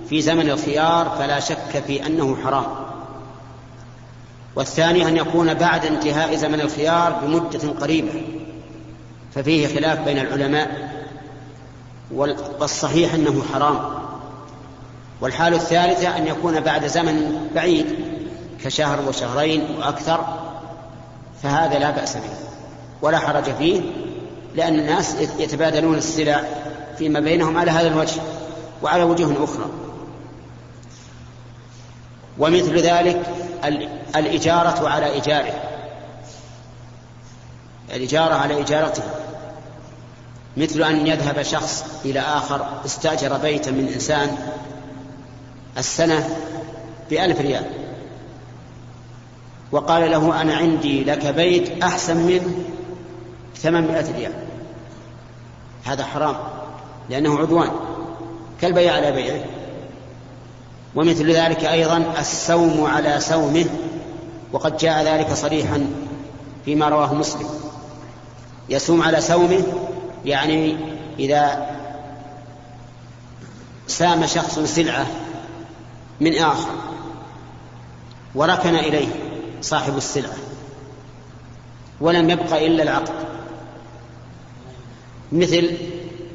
في 0.10 0.22
زمن 0.22 0.50
الخيار 0.50 1.16
فلا 1.20 1.40
شك 1.40 1.84
في 1.88 2.06
أنه 2.06 2.38
حرام. 2.44 2.66
والثاني 4.56 5.08
أن 5.08 5.18
يكون 5.18 5.54
بعد 5.54 5.86
انتهاء 5.86 6.36
زمن 6.36 6.62
الخيار 6.62 7.12
بمدة 7.12 7.70
قريبة 7.82 8.22
ففيه 9.36 9.68
خلاف 9.68 10.00
بين 10.00 10.20
العلماء 10.20 10.94
والصحيح 12.60 13.14
أنه 13.14 13.44
حرام. 13.54 13.80
والحال 15.22 15.54
الثالثة 15.54 16.18
أن 16.18 16.28
يكون 16.28 16.60
بعد 16.60 16.88
زمن 16.88 17.48
بعيد 17.56 17.86
كشهر 18.64 19.10
وشهرين 19.10 19.68
وأكثر 19.80 20.26
فهذا 21.44 21.80
لا 21.80 21.92
بأس 21.92 22.18
به. 22.18 22.53
ولا 23.04 23.20
حرج 23.20 23.44
فيه 23.44 23.82
لأن 24.56 24.80
الناس 24.80 25.16
يتبادلون 25.40 25.98
السلع 25.98 26.44
فيما 26.98 27.20
بينهم 27.20 27.58
على 27.58 27.72
هذا 27.72 27.88
الوجه 27.88 28.22
وعلى 28.84 29.04
وجوه 29.04 29.44
أخرى. 29.44 29.66
ومثل 32.40 32.78
ذلك 32.78 33.22
الإجارة 34.16 34.90
على 34.90 35.14
إيجاره. 35.14 35.54
الإجارة 37.94 38.34
على 38.34 38.62
إجارته 38.62 39.04
مثل 40.58 40.84
أن 40.84 41.08
يذهب 41.08 41.42
شخص 41.42 41.86
إلى 42.06 42.20
آخر 42.20 42.82
استأجر 42.86 43.38
بيتا 43.38 43.72
من 43.72 43.88
إنسان 43.94 44.38
السنة 45.78 46.30
بألف 47.10 47.42
ريال. 47.42 47.66
وقال 49.72 50.12
له 50.12 50.42
أنا 50.42 50.56
عندي 50.56 51.04
لك 51.04 51.26
بيت 51.26 51.84
أحسن 51.84 52.18
منه 52.18 52.73
ثمانمائة 53.56 54.12
ريال. 54.18 54.34
هذا 55.84 56.06
حرام 56.06 56.36
لأنه 57.10 57.40
عدوان. 57.40 57.72
كالبيع 58.62 58.94
على 58.94 59.12
بيعه. 59.12 59.46
ومثل 60.96 61.32
ذلك 61.32 61.66
أيضا 61.66 62.14
السوم 62.20 62.86
على 62.86 63.20
سومه 63.20 63.66
وقد 64.52 64.78
جاء 64.78 65.04
ذلك 65.04 65.34
صريحا 65.34 65.86
فيما 66.66 66.90
رواه 66.90 67.14
مسلم. 67.14 67.50
يسوم 68.70 69.02
على 69.02 69.22
سومه 69.22 69.64
يعني 70.26 70.78
إذا 71.20 71.70
سام 73.88 74.26
شخص 74.26 74.60
سلعة 74.60 75.06
من 76.20 76.38
آخر 76.38 76.72
وركن 78.36 78.76
إليه 78.76 79.08
صاحب 79.62 79.98
السلعة 79.98 80.36
ولم 82.02 82.30
يبق 82.30 82.56
إلا 82.56 82.84
العقد. 82.84 83.33
مثل 85.34 85.72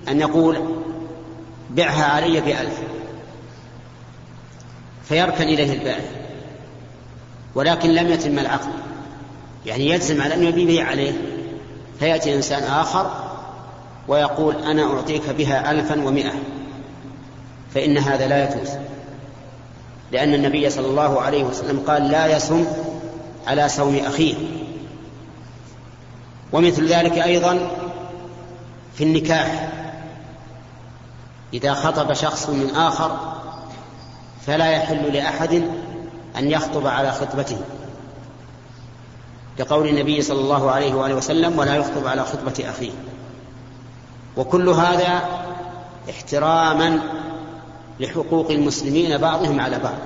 أن 0.09 0.21
يقول 0.21 0.59
بعها 1.71 2.05
علي 2.05 2.41
بألف 2.41 2.81
فيركن 5.09 5.45
إليه 5.45 5.73
البائع 5.73 6.05
ولكن 7.55 7.91
لم 7.91 8.09
يتم 8.09 8.39
العقد 8.39 8.69
يعني 9.67 9.89
يجزم 9.89 10.23
على 10.23 10.35
أنه 10.35 10.49
يبيع 10.49 10.87
عليه 10.87 11.13
فيأتي 11.99 12.35
إنسان 12.35 12.63
آخر 12.63 13.11
ويقول 14.09 14.57
أنا 14.57 14.83
أعطيك 14.83 15.31
بها 15.31 15.71
ألفا 15.71 16.05
ومئة 16.05 16.33
فإن 17.75 17.99
هذا 17.99 18.27
لا 18.27 18.45
يجوز 18.45 18.71
لأن 20.13 20.35
النبي 20.35 20.71
صلى 20.71 20.87
الله 20.87 21.21
عليه 21.21 21.45
وسلم 21.45 21.81
قال 21.87 22.09
لا 22.09 22.37
يسم 22.37 22.67
على 23.47 23.69
سوم 23.69 23.97
أخيه 23.97 24.35
ومثل 26.53 26.87
ذلك 26.87 27.19
أيضا 27.19 27.71
في 28.99 29.05
النكاح. 29.05 29.69
إذا 31.55 31.75
خطب 31.75 32.13
شخص 32.13 32.49
من 32.49 32.71
آخر 32.77 33.19
فلا 34.47 34.71
يحل 34.71 35.13
لأحد 35.13 35.55
أن 36.37 36.51
يخطب 36.51 36.87
على 36.87 37.13
خطبته. 37.13 37.59
لقول 39.59 39.89
النبي 39.89 40.23
صلى 40.23 40.41
الله 40.41 40.71
عليه 40.71 40.95
وآله 40.95 41.15
وسلم 41.15 41.59
ولا 41.59 41.75
يخطب 41.75 42.07
على 42.07 42.25
خطبة 42.25 42.71
أخيه. 42.71 42.91
وكل 44.37 44.69
هذا 44.69 45.23
احتراما 46.11 47.01
لحقوق 48.01 48.51
المسلمين 48.51 49.19
بعضهم 49.19 49.61
على 49.61 49.79
بعض. 49.79 49.99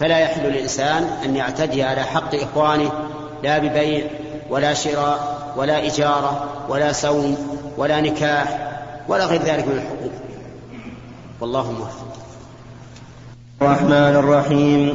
فلا 0.00 0.18
يحل 0.18 0.42
للإنسان 0.42 1.02
أن 1.24 1.36
يعتدي 1.36 1.82
على 1.82 2.02
حق 2.02 2.34
إخوانه 2.34 2.92
لا 3.42 3.58
ببيع 3.58 4.06
ولا 4.50 4.74
شراء 4.74 5.33
ولا 5.56 5.86
إجارة 5.86 6.44
ولا 6.68 6.92
سوم 6.92 7.36
ولا 7.78 8.00
نكاح 8.00 8.70
ولا 9.08 9.24
غير 9.26 9.42
ذلك 9.42 9.68
من 9.68 9.76
الحقوق. 9.76 10.12
والله 11.40 11.72
موفق. 11.72 12.10
الرحمن 13.62 14.14
الرحيم. 14.16 14.94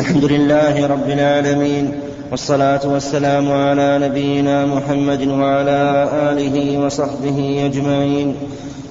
الحمد 0.00 0.24
لله 0.24 0.86
رب 0.86 1.08
العالمين 1.10 2.00
والصلاة 2.30 2.80
والسلام 2.84 3.52
على 3.52 3.98
نبينا 3.98 4.66
محمد 4.66 5.28
وعلى 5.28 6.08
آله 6.12 6.78
وصحبه 6.78 7.62
أجمعين. 7.66 8.36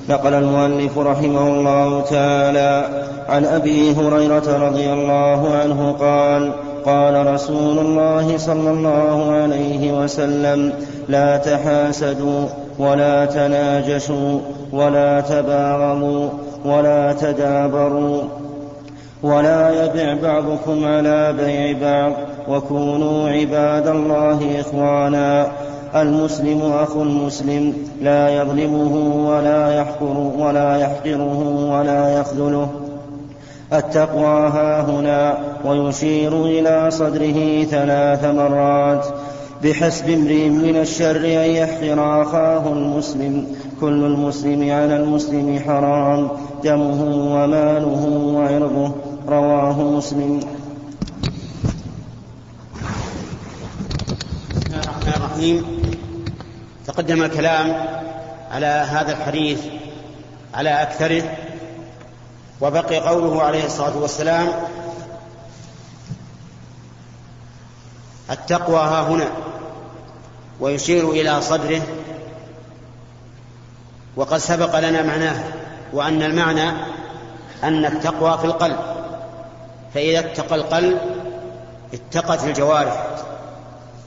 نقل 0.10 0.34
المؤلف 0.34 0.98
رحمه 0.98 1.48
الله 1.48 2.02
تعالى 2.02 3.04
عن 3.30 3.46
أبي 3.46 3.92
هريرة 3.92 4.68
رضي 4.68 4.94
الله 4.94 5.56
عنه 5.56 5.96
قال 6.00 6.54
قال 6.88 7.28
رسول 7.28 7.80
الله 7.80 8.38
صلى 8.38 8.72
الله 8.72 9.32
عليه 9.32 10.04
وسلم 10.04 10.74
لا 11.10 11.38
تحاسدوا 11.38 12.46
ولا 12.80 13.26
تناجشوا 13.26 14.40
ولا 14.74 15.22
تباغضوا 15.22 16.30
ولا 16.66 17.14
تدابروا 17.14 18.22
ولا 19.24 19.86
يبع 19.86 20.14
بعضكم 20.24 20.86
على 20.86 21.34
بيع 21.34 21.78
بعض 21.82 22.14
وكونوا 22.50 23.30
عباد 23.30 23.88
الله 23.88 24.60
إخوانا. 24.60 25.48
المسلم 25.96 26.62
أخو 26.84 27.02
المسلم 27.02 27.74
لا 28.02 28.30
يظلمه 28.30 28.94
ولا 29.30 29.82
يحقر 29.82 30.32
ولا 30.40 30.78
يحقره 30.78 31.70
ولا 31.72 32.20
يخذله. 32.20 32.87
التقوى 33.74 34.48
ها 34.48 34.82
هنا 34.82 35.38
ويشير 35.66 36.46
إلى 36.46 36.92
صدره 36.92 37.64
ثلاث 37.64 38.26
مرات 38.26 39.08
بحسب 39.64 40.10
امرئ 40.10 40.50
من 40.50 40.76
الشر 40.76 41.16
أن 41.16 41.50
يحقر 41.50 42.22
أخاه 42.22 42.68
المسلم. 42.74 43.48
كل 43.82 44.04
المسلم 44.06 44.62
على 44.62 44.96
المسلم 44.98 45.60
حرام 45.66 46.30
دمه 46.64 47.04
وماله 47.34 48.04
وعرضه. 48.36 48.92
رواه 49.28 49.82
مسلم. 49.82 50.40
الرحمن 54.68 55.14
الرحيم. 55.18 55.66
تقدم 56.88 57.24
الكلام 57.24 57.74
على 58.52 58.66
هذا 58.66 59.12
الحديث 59.12 59.60
على 60.54 60.70
أكثره. 60.70 61.24
وبقي 62.62 63.00
قوله 63.00 63.44
عليه 63.44 63.66
الصلاة 63.66 63.98
والسلام 63.98 64.54
التقوى 68.32 68.80
ها 68.80 69.02
هنا 69.02 69.28
ويشير 70.60 71.12
إلى 71.12 71.42
صدره 71.42 71.82
وقد 74.16 74.38
سبق 74.38 74.80
لنا 74.80 75.02
معناه 75.02 75.44
وأن 75.94 76.24
المعنى 76.24 76.70
أن 77.64 77.86
التقوى 77.86 78.38
في 78.38 78.46
القلب 78.46 78.78
فإذا 79.94 80.20
اتقى 80.20 80.56
القلب 80.56 80.98
اتقت 81.94 82.44
الجوارح 82.44 83.08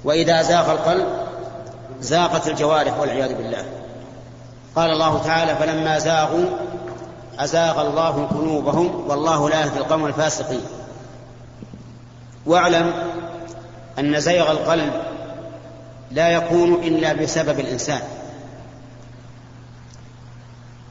وإذا 0.04 0.42
زاغ 0.42 0.72
القلب 0.72 1.06
زاغت 2.00 2.48
الجوارح 2.48 3.00
والعياذ 3.00 3.34
بالله. 3.34 3.64
قال 4.76 4.90
الله 4.90 5.22
تعالى 5.22 5.56
فلما 5.56 5.98
زاغوا 5.98 6.44
أزاغ 7.40 7.80
الله 7.88 8.26
قلوبهم 8.26 9.10
والله 9.10 9.50
لا 9.50 9.60
يهدي 9.60 9.78
القوم 9.78 10.06
الفاسقين. 10.06 10.60
واعلم 12.46 12.92
أن 13.98 14.20
زيغ 14.20 14.50
القلب 14.50 14.92
لا 16.10 16.28
يكون 16.28 16.74
إلا 16.74 17.12
بسبب 17.12 17.60
الإنسان. 17.60 18.00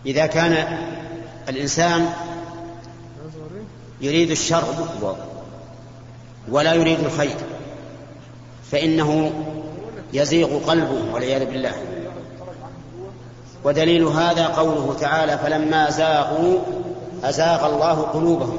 إذا 0.06 0.26
كان 0.26 0.78
الإنسان 1.50 2.14
يريد 4.02 4.32
الشر 4.32 4.64
ولا 6.50 6.74
يريد 6.74 7.00
الخير 7.00 7.38
فإنه 8.72 9.32
يزيغ 10.14 10.60
قلبه 10.60 11.14
والعياذ 11.14 11.46
بالله. 11.46 11.99
ودليل 13.64 14.04
هذا 14.04 14.48
قوله 14.48 14.96
تعالى 15.00 15.38
فلما 15.38 15.90
زاغوا 15.90 16.60
أزاغ 17.24 17.66
الله 17.66 18.02
قلوبهم. 18.02 18.58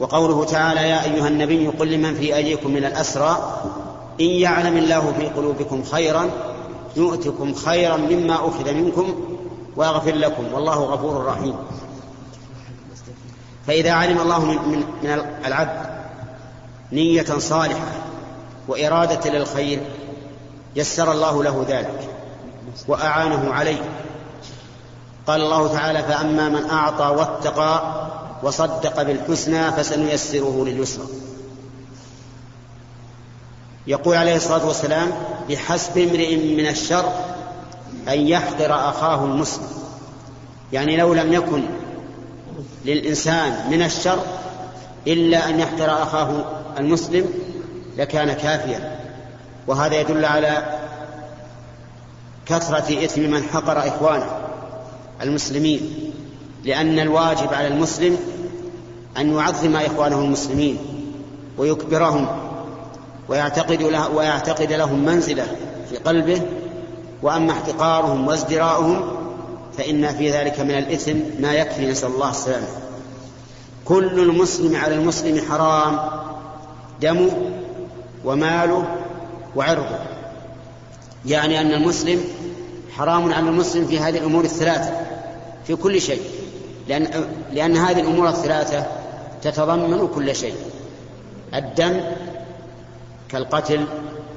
وقوله 0.00 0.44
تعالى 0.44 0.88
يا 0.88 1.04
أيها 1.04 1.28
النبي 1.28 1.68
قل 1.68 1.92
لمن 1.92 2.14
في 2.14 2.36
أيديكم 2.36 2.70
من 2.70 2.84
الأسرى 2.84 3.60
إن 4.20 4.26
يعلم 4.26 4.76
الله 4.76 5.12
في 5.18 5.26
قلوبكم 5.26 5.82
خيرا 5.82 6.30
يؤتكم 6.96 7.54
خيرا 7.54 7.96
مما 7.96 8.34
أخذ 8.34 8.72
منكم 8.72 9.14
ويغفر 9.76 10.14
لكم. 10.14 10.44
والله 10.52 10.84
غفور 10.84 11.24
رحيم. 11.24 11.54
فإذا 13.66 13.92
علم 13.92 14.20
الله 14.20 14.44
من, 14.44 14.56
من, 15.02 15.22
العبد 15.46 15.90
نية 16.92 17.38
صالحة 17.38 17.86
وإرادة 18.68 19.30
للخير 19.30 19.80
يسر 20.76 21.12
الله 21.12 21.42
له 21.42 21.64
ذلك. 21.68 22.19
وأعانه 22.88 23.52
عليه. 23.52 23.80
قال 25.26 25.40
الله 25.40 25.68
تعالى 25.68 26.02
فأما 26.02 26.48
من 26.48 26.70
أعطى 26.70 27.04
واتقى 27.04 28.06
وصدق 28.42 29.02
بالحسنى 29.02 29.72
فسنيسره 29.72 30.64
لليسرى. 30.66 31.06
يقول 33.86 34.16
عليه 34.16 34.36
الصلاة 34.36 34.66
والسلام 34.66 35.12
بحسب 35.48 35.98
امرئ 35.98 36.36
من 36.36 36.68
الشر 36.68 37.12
أن 38.08 38.20
يحقر 38.20 38.88
أخاه 38.88 39.24
المسلم. 39.24 39.68
يعني 40.72 40.96
لو 40.96 41.14
لم 41.14 41.32
يكن 41.32 41.62
للإنسان 42.84 43.70
من 43.70 43.82
الشر 43.82 44.18
إلا 45.06 45.48
أن 45.48 45.60
يحقر 45.60 46.02
أخاه 46.02 46.44
المسلم 46.78 47.26
لكان 47.96 48.32
كافيا. 48.32 49.00
وهذا 49.66 50.00
يدل 50.00 50.24
على 50.24 50.79
كثرة 52.50 53.04
إثم 53.04 53.20
من 53.20 53.42
حقر 53.42 53.78
إخوانه 53.78 54.30
المسلمين 55.22 56.10
لأن 56.64 56.98
الواجب 56.98 57.54
على 57.54 57.68
المسلم 57.68 58.16
أن 59.18 59.32
يعظم 59.34 59.76
إخوانه 59.76 60.20
المسلمين 60.20 60.78
ويكبرهم 61.58 62.26
ويعتقد, 63.28 63.82
له 63.82 64.08
ويعتقد 64.08 64.72
لهم 64.72 65.04
منزلة 65.04 65.46
في 65.90 65.96
قلبه 65.96 66.42
وأما 67.22 67.52
احتقارهم 67.52 68.28
وازدراؤهم 68.28 69.02
فإن 69.78 70.08
في 70.08 70.30
ذلك 70.30 70.60
من 70.60 70.70
الإثم 70.70 71.16
ما 71.38 71.52
يكفي 71.52 71.86
نسأل 71.86 72.10
الله 72.10 72.30
السلامة. 72.30 72.66
كل 73.84 74.20
المسلم 74.20 74.76
على 74.76 74.94
المسلم 74.94 75.40
حرام 75.50 75.98
دمه 77.00 77.30
وماله 78.24 78.84
وعرضه. 79.56 79.98
يعني 81.26 81.60
أن 81.60 81.72
المسلم 81.72 82.24
حرام 82.96 83.32
على 83.32 83.48
المسلم 83.48 83.86
في 83.86 83.98
هذه 83.98 84.18
الأمور 84.18 84.44
الثلاثة 84.44 85.06
في 85.66 85.76
كل 85.76 86.00
شيء. 86.00 86.22
لأن, 86.88 87.24
لأن 87.52 87.76
هذه 87.76 88.00
الأمور 88.00 88.28
الثلاثة 88.28 88.86
تتضمن 89.42 90.08
كل 90.14 90.36
شيء. 90.36 90.54
الدم 91.54 92.00
كالقتل 93.28 93.86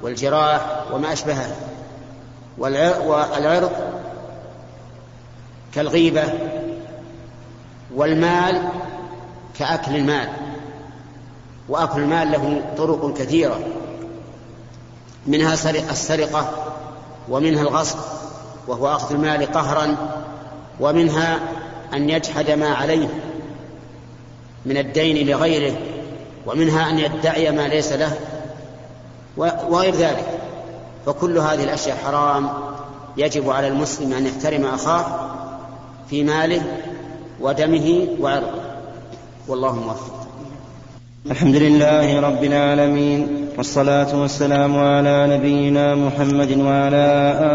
والجراح 0.02 0.84
وما 0.94 1.14
أشبهه. 1.14 1.56
والعرض 2.58 3.72
كالغيبة. 5.74 6.24
والمال 7.96 8.70
كأكل 9.60 9.96
المال. 9.96 10.30
وأكل 11.70 12.02
المال 12.02 12.32
له 12.32 12.62
طرق 12.78 13.14
كثيرة. 13.18 13.60
منها 15.28 15.54
السرقة. 15.54 16.73
ومنها 17.30 17.62
الغصب 17.62 17.98
وهو 18.68 18.88
أخذ 18.88 19.16
المال 19.16 19.52
قهرا 19.52 19.96
ومنها 20.80 21.40
أن 21.94 22.10
يجحد 22.10 22.52
ما 22.52 22.70
عليه 22.70 23.10
من 24.66 24.78
الدين 24.78 25.28
لغيره 25.28 25.78
ومنها 26.46 26.90
أن 26.90 27.00
يدعي 27.00 27.52
ما 27.52 27.68
ليس 27.68 27.92
له 27.92 28.18
وغير 29.38 29.96
ذلك. 29.96 30.40
فكل 31.06 31.38
هذه 31.38 31.64
الأشياء 31.64 31.98
حرام 31.98 32.50
يجب 33.18 33.50
على 33.50 33.68
المسلم 33.68 34.14
أن 34.14 34.26
يحترم 34.26 34.66
أخاه 34.66 35.06
في 36.10 36.24
ماله 36.24 36.62
ودمه 37.42 38.08
وعرضه. 38.20 38.62
والله 39.48 39.76
موفق. 39.76 40.28
الحمد 41.26 41.56
لله 41.56 42.20
رب 42.20 42.44
العالمين. 42.44 43.43
والصلاة 43.58 44.22
والسلام 44.22 44.78
على 44.78 45.38
نبينا 45.38 45.96
محمد 45.96 46.58
وعلى 46.58 47.06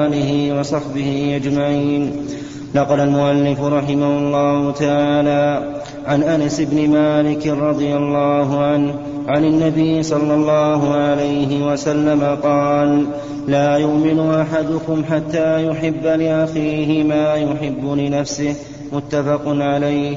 آله 0.06 0.60
وصحبه 0.60 1.36
أجمعين. 1.36 2.12
نقل 2.74 3.00
المؤلف 3.00 3.60
رحمه 3.60 4.18
الله 4.18 4.72
تعالى 4.72 5.74
عن 6.06 6.22
أنس 6.22 6.60
بن 6.60 6.90
مالك 6.90 7.46
رضي 7.46 7.96
الله 7.96 8.60
عنه 8.64 8.94
عن 9.28 9.44
النبي 9.44 10.02
صلى 10.02 10.34
الله 10.34 10.94
عليه 10.94 11.72
وسلم 11.72 12.38
قال 12.42 13.06
لا 13.48 13.76
يؤمن 13.76 14.30
أحدكم 14.34 15.04
حتى 15.10 15.66
يحب 15.66 16.04
لأخيه 16.04 17.04
ما 17.04 17.34
يحب 17.34 17.84
لنفسه. 17.84 18.54
متفق 18.92 19.42
عليه. 19.46 20.16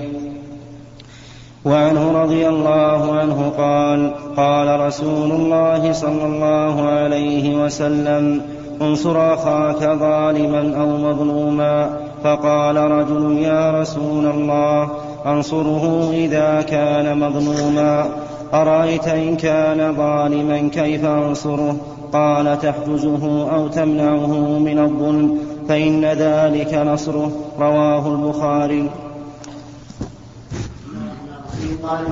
وعنه 1.65 2.21
رضي 2.23 2.47
الله 2.47 3.11
عنه 3.11 3.51
قال 3.57 4.11
قال 4.37 4.79
رسول 4.79 5.31
الله 5.31 5.91
صلى 5.91 6.25
الله 6.25 6.81
عليه 6.81 7.65
وسلم 7.65 8.41
انصر 8.81 9.33
أخاك 9.33 9.77
ظالما 9.77 10.81
أو 10.81 10.97
مظلوما. 10.97 11.89
فقال 12.23 12.77
رجل 12.77 13.37
يا 13.37 13.81
رسول 13.81 14.25
الله 14.25 14.89
أنصره 15.25 16.11
إذا 16.13 16.61
كان 16.61 17.19
مظلوما. 17.19 18.05
أرأيت 18.53 19.07
إن 19.07 19.35
كان 19.35 19.95
ظالما 19.95 20.69
كيف 20.73 21.05
أنصره؟ 21.05 21.75
قال 22.13 22.59
تحجزه 22.59 23.51
أو 23.55 23.67
تمنعه 23.67 24.59
من 24.59 24.79
الظلم 24.79 25.37
فإن 25.69 26.05
ذلك 26.05 26.73
نصره. 26.73 27.31
رواه 27.59 28.07
البخاري. 28.07 28.89
قال 31.91 32.05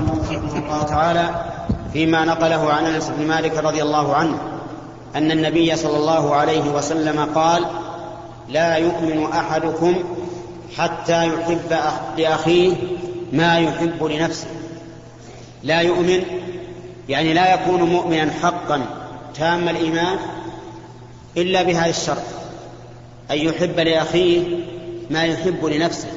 الله 0.55 0.83
تعالى 0.83 1.45
فيما 1.93 2.25
نقله 2.25 2.73
عن 2.73 2.85
انس 2.85 3.09
بن 3.09 3.27
مالك 3.27 3.57
رضي 3.57 3.81
الله 3.81 4.15
عنه 4.15 4.37
أن 5.15 5.31
النبي 5.31 5.75
صلى 5.75 5.97
الله 5.97 6.35
عليه 6.35 6.69
وسلم 6.69 7.29
قال 7.35 7.65
لا 8.49 8.75
يؤمن 8.75 9.25
أحدكم 9.33 9.95
حتى 10.77 11.27
يحب 11.27 11.79
لأخيه 12.17 12.75
ما 13.33 13.59
يحب 13.59 14.03
لنفسه. 14.03 14.47
لا 15.63 15.81
يؤمن 15.81 16.23
يعني 17.09 17.33
لا 17.33 17.53
يكون 17.53 17.83
مؤمنا 17.83 18.31
حقا 18.43 18.85
تام 19.35 19.69
الإيمان 19.69 20.17
إلا 21.37 21.63
بهذا 21.63 21.89
الشرط 21.89 22.23
أن 23.31 23.37
يحب 23.37 23.79
لأخيه 23.79 24.43
ما 25.09 25.23
يحب 25.23 25.65
لنفسه 25.65 26.07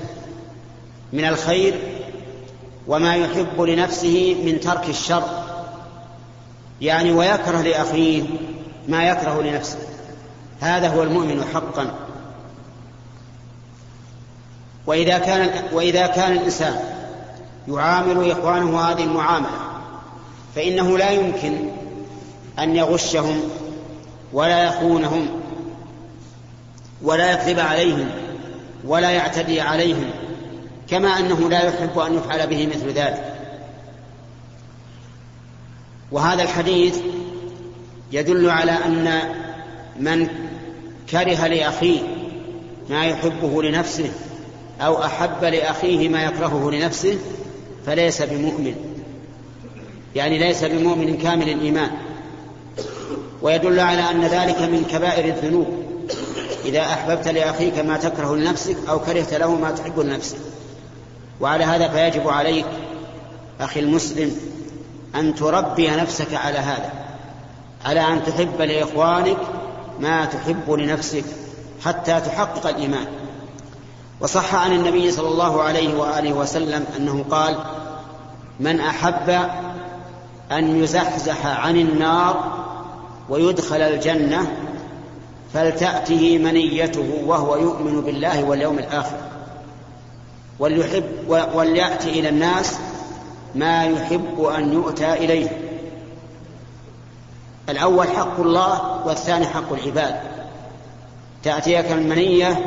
من 1.12 1.24
الخير 1.24 1.74
وما 2.86 3.16
يحب 3.16 3.60
لنفسه 3.60 4.36
من 4.44 4.60
ترك 4.60 4.88
الشر. 4.88 5.24
يعني 6.80 7.12
ويكره 7.12 7.62
لأخيه 7.62 8.22
ما 8.88 9.04
يكره 9.04 9.42
لنفسه. 9.42 9.78
هذا 10.60 10.88
هو 10.88 11.02
المؤمن 11.02 11.44
حقا. 11.54 11.94
وإذا 14.86 15.18
كان 15.18 15.50
وإذا 15.72 16.06
كان 16.06 16.32
الإنسان 16.32 16.76
يعامل 17.68 18.30
إخوانه 18.30 18.80
هذه 18.80 19.04
المعاملة 19.04 19.50
فإنه 20.54 20.98
لا 20.98 21.10
يمكن 21.10 21.68
أن 22.58 22.76
يغشهم 22.76 23.40
ولا 24.32 24.64
يخونهم 24.64 25.28
ولا 27.02 27.32
يكذب 27.32 27.60
عليهم 27.60 28.10
ولا 28.84 29.10
يعتدي 29.10 29.60
عليهم. 29.60 30.10
كما 30.88 31.18
أنه 31.18 31.48
لا 31.48 31.62
يحب 31.62 31.98
أن 31.98 32.14
يفعل 32.14 32.46
به 32.46 32.66
مثل 32.66 32.88
ذلك. 32.88 33.34
وهذا 36.12 36.42
الحديث 36.42 36.98
يدل 38.12 38.50
على 38.50 38.72
أن 38.72 39.20
من 40.00 40.28
كره 41.10 41.46
لأخيه 41.46 42.00
ما 42.90 43.06
يحبه 43.06 43.62
لنفسه 43.62 44.10
أو 44.80 45.04
أحب 45.04 45.44
لأخيه 45.44 46.08
ما 46.08 46.24
يكرهه 46.24 46.70
لنفسه 46.70 47.18
فليس 47.86 48.22
بمؤمن. 48.22 48.74
يعني 50.14 50.38
ليس 50.38 50.64
بمؤمن 50.64 51.18
كامل 51.18 51.48
الإيمان. 51.48 51.90
ويدل 53.42 53.80
على 53.80 54.10
أن 54.10 54.20
ذلك 54.20 54.58
من 54.58 54.84
كبائر 54.90 55.34
الذنوب. 55.34 55.66
إذا 56.64 56.80
أحببت 56.80 57.28
لأخيك 57.28 57.78
ما 57.78 57.96
تكره 57.96 58.36
لنفسك 58.36 58.76
أو 58.88 58.98
كرهت 58.98 59.34
له 59.34 59.54
ما 59.54 59.70
تحب 59.70 60.00
لنفسك. 60.00 60.38
وعلى 61.42 61.64
هذا 61.64 61.88
فيجب 61.88 62.28
عليك 62.28 62.66
أخي 63.60 63.80
المسلم 63.80 64.36
أن 65.14 65.34
تربي 65.34 65.90
نفسك 65.90 66.34
على 66.34 66.58
هذا 66.58 66.92
على 67.84 68.00
أن 68.00 68.24
تحب 68.24 68.60
لإخوانك 68.62 69.36
ما 70.00 70.24
تحب 70.24 70.70
لنفسك 70.70 71.24
حتى 71.84 72.20
تحقق 72.20 72.66
الإيمان. 72.66 73.06
وصح 74.20 74.54
عن 74.54 74.72
النبي 74.72 75.10
صلى 75.10 75.28
الله 75.28 75.62
عليه 75.62 75.98
وآله 75.98 76.32
وسلم 76.32 76.84
أنه 76.96 77.24
قال 77.30 77.58
من 78.60 78.80
أحب 78.80 79.30
أن 80.52 80.82
يزحزح 80.82 81.46
عن 81.46 81.76
النار 81.76 82.62
ويدخل 83.28 83.82
الجنة 83.82 84.52
فلتأته 85.54 86.38
منيته 86.38 87.22
وهو 87.26 87.56
يؤمن 87.56 88.00
بالله 88.00 88.44
واليوم 88.44 88.78
الآخر. 88.78 89.31
وليحب 90.62 91.04
وليأتي 91.54 92.10
إلى 92.10 92.28
الناس 92.28 92.78
ما 93.54 93.84
يحب 93.84 94.42
أن 94.44 94.72
يؤتى 94.72 95.12
إليه. 95.12 95.48
الأول 97.68 98.08
حق 98.08 98.40
الله 98.40 99.06
والثاني 99.06 99.46
حق 99.46 99.72
العباد. 99.72 100.20
تأتيك 101.42 101.92
المنية 101.92 102.66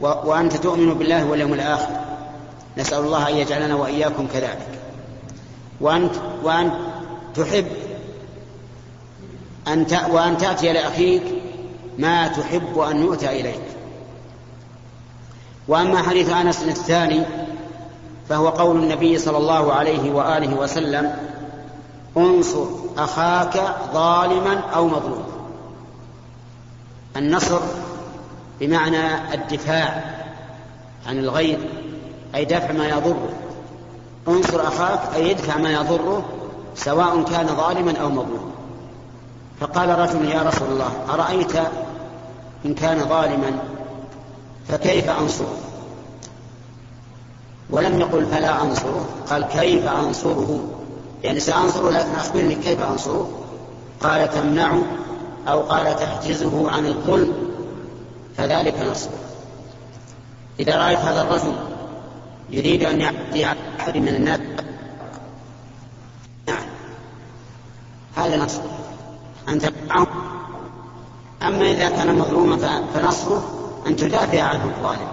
وأنت 0.00 0.56
تؤمن 0.56 0.94
بالله 0.94 1.30
واليوم 1.30 1.52
الآخر. 1.52 2.00
نسأل 2.78 2.98
الله 2.98 3.28
أن 3.28 3.36
يجعلنا 3.36 3.74
وإياكم 3.74 4.26
كذلك. 4.26 4.68
وأنت 5.80 6.14
وأن 6.42 6.70
تحب 7.34 7.66
أن 9.68 9.86
وأن 10.10 10.38
تأتي 10.38 10.72
لأخيك 10.72 11.22
ما 11.98 12.28
تحب 12.28 12.78
أن 12.78 13.02
يؤتى 13.02 13.40
إليك. 13.40 13.79
وأما 15.70 16.02
حديث 16.02 16.30
أنس 16.30 16.62
الثاني 16.62 17.22
فهو 18.28 18.48
قول 18.48 18.76
النبي 18.76 19.18
صلى 19.18 19.36
الله 19.36 19.72
عليه 19.72 20.12
وآله 20.12 20.54
وسلم 20.54 21.16
انصر 22.16 22.64
أخاك 22.98 23.76
ظالما 23.92 24.60
أو 24.74 24.86
مظلوما. 24.86 25.24
النصر 27.16 27.60
بمعنى 28.60 29.34
الدفاع 29.34 30.04
عن 31.06 31.18
الغير 31.18 31.58
أي 32.34 32.44
دفع 32.44 32.72
ما 32.72 32.88
يضره. 32.88 33.28
انصر 34.28 34.68
أخاك 34.68 35.00
أي 35.14 35.30
ادفع 35.30 35.56
ما 35.56 35.72
يضره 35.72 36.24
سواء 36.74 37.22
كان 37.22 37.46
ظالما 37.46 37.98
أو 37.98 38.08
مظلوما. 38.08 38.50
فقال 39.60 39.98
رجل 39.98 40.24
يا 40.24 40.42
رسول 40.42 40.68
الله 40.68 40.90
أرأيت 41.14 41.56
إن 42.66 42.74
كان 42.74 42.98
ظالما 42.98 43.79
فكيف 44.70 45.10
أنصره؟ 45.10 45.56
ولم 47.70 48.00
يقل 48.00 48.26
فلا 48.26 48.62
أنصره 48.62 49.08
قال 49.30 49.42
كيف 49.44 49.86
أنصره؟ 49.86 50.60
يعني 51.22 51.40
سأنصره 51.40 51.90
لكن 51.90 52.14
أخبرني 52.14 52.54
كيف 52.54 52.82
أنصره؟ 52.82 53.30
قال 54.00 54.30
تمنعه 54.30 54.82
أو 55.48 55.60
قال 55.60 55.96
تحجزه 55.96 56.70
عن 56.70 56.86
الظلم 56.86 57.32
فذلك 58.36 58.74
نصره. 58.90 59.18
إذا 60.60 60.76
رأيت 60.76 60.98
هذا 60.98 61.22
الرجل 61.22 61.52
يريد 62.50 62.84
أن 62.84 63.00
يعطي 63.00 63.46
أحد 63.80 63.96
من 63.96 64.08
الناس 64.08 64.40
نعم 66.48 66.64
هذا 68.16 68.36
نصر 68.36 68.60
أن 69.48 69.58
تمنعه 69.58 70.06
أما 71.42 71.70
إذا 71.70 71.88
كان 71.88 72.18
مظلوما 72.18 72.82
فنصره 72.94 73.60
أن 73.86 73.96
تدافع 73.96 74.42
عنه 74.42 74.64
الظالم 74.64 75.08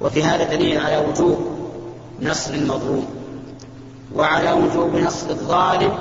وفي 0.00 0.22
هذا 0.22 0.44
دليل 0.44 0.80
على 0.80 0.96
وجوب 0.96 1.38
نصر 2.22 2.54
المظلوم 2.54 3.06
وعلى 4.16 4.52
وجوب 4.52 4.96
نصر 4.96 5.30
الظالم 5.30 5.92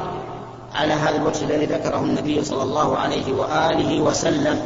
على 0.76 0.94
هذا 0.94 1.16
الوجه 1.16 1.46
الذي 1.46 1.66
ذكره 1.66 2.00
النبي 2.00 2.44
صلى 2.44 2.64
الله 2.64 2.98
عليه 2.98 3.34
وآله 3.34 4.02
وسلم. 4.02 4.60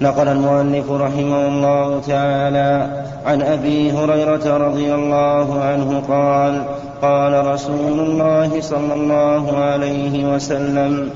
نقل 0.00 0.28
المؤلف 0.28 0.90
رحمه 0.90 1.46
الله 1.48 2.00
تعالى 2.00 3.04
عن 3.26 3.42
أبي 3.42 3.92
هريرة 3.92 4.56
رضي 4.56 4.94
الله 4.94 5.62
عنه 5.62 6.02
قال 6.08 6.64
قال 7.02 7.46
رسول 7.46 8.00
الله 8.00 8.60
صلى 8.60 8.94
الله 8.94 9.58
عليه 9.58 10.34
وسلم 10.34 11.10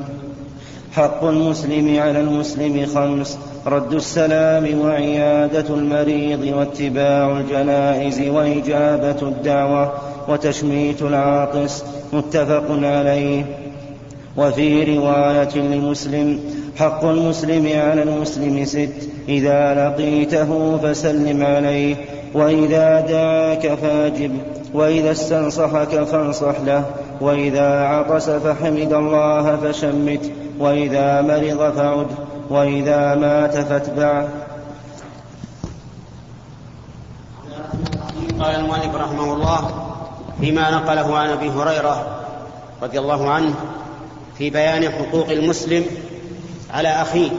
حق 0.96 1.24
المسلم 1.24 1.98
على 2.00 2.20
المسلم 2.20 2.86
خمس. 2.86 3.38
رد 3.66 3.92
السلام 3.92 4.80
وعيادة 4.80 5.74
المريض 5.74 6.54
واتباع 6.56 7.40
الجنائز 7.40 8.20
وإجابة 8.20 9.22
الدعوة 9.22 9.92
وتشميت 10.28 11.02
العاطس 11.02 11.84
متفق 12.12 12.64
عليه. 12.70 13.44
وفي 14.36 14.96
رواية 14.96 15.56
لمسلم 15.56 16.40
حق 16.76 17.04
المسلم 17.04 17.66
على 17.66 18.02
المسلم 18.02 18.64
ست. 18.64 19.08
إذا 19.28 19.74
لقيته 19.74 20.76
فسلم 20.76 21.44
عليه 21.44 21.96
وإذا 22.34 23.00
دعاك 23.00 23.74
فاجب 23.74 24.30
وإذا 24.74 25.10
استنصحك 25.10 26.02
فانصح 26.02 26.60
له 26.66 26.84
وإذا 27.20 27.68
عطس 27.80 28.30
فحمد 28.30 28.92
الله 28.92 29.56
فشمت. 29.56 30.30
وإذا 30.58 31.22
مرض 31.22 31.74
فعد 31.76 32.06
وإذا 32.50 33.14
مات 33.14 33.56
فاتبعه 33.58 34.28
قال 38.40 38.54
المؤلف 38.54 38.94
رحمه 38.94 39.34
الله 39.34 39.86
فيما 40.40 40.70
نقله 40.70 41.18
عن 41.18 41.30
أبي 41.30 41.50
هريرة 41.50 42.20
رضي 42.82 42.98
الله 42.98 43.30
عنه 43.30 43.54
في 44.38 44.50
بيان 44.50 44.92
حقوق 44.92 45.28
المسلم 45.28 45.84
على 46.70 46.88
أخيه. 46.88 47.30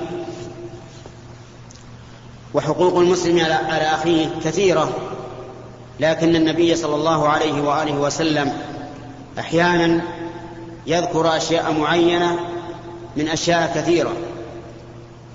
وحقوق 2.53 2.99
المسلم 2.99 3.39
على 3.69 3.83
أخيه 3.83 4.27
كثيرة 4.43 4.89
لكن 5.99 6.35
النبي 6.35 6.75
صلى 6.75 6.95
الله 6.95 7.27
عليه 7.27 7.61
وآله 7.61 7.99
وسلم 7.99 8.53
أحيانا 9.39 10.01
يذكر 10.87 11.37
أشياء 11.37 11.73
معينة 11.73 12.39
من 13.17 13.27
أشياء 13.27 13.71
كثيرة 13.75 14.13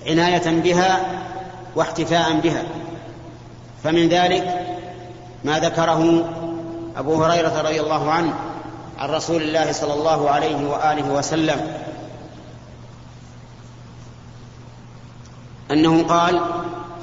عناية 0.07 0.61
بها 0.61 1.01
واحتفاء 1.75 2.33
بها. 2.33 2.63
فمن 3.83 4.09
ذلك 4.09 4.65
ما 5.43 5.59
ذكره 5.59 6.29
أبو 6.97 7.23
هريرة 7.23 7.61
رضي 7.61 7.81
الله 7.81 8.11
عنه 8.11 8.33
عن 8.99 9.09
رسول 9.09 9.41
الله 9.41 9.71
صلى 9.71 9.93
الله 9.93 10.29
عليه 10.29 10.67
وآله 10.67 11.11
وسلم. 11.13 11.77
أنه 15.71 16.03
قال 16.03 16.41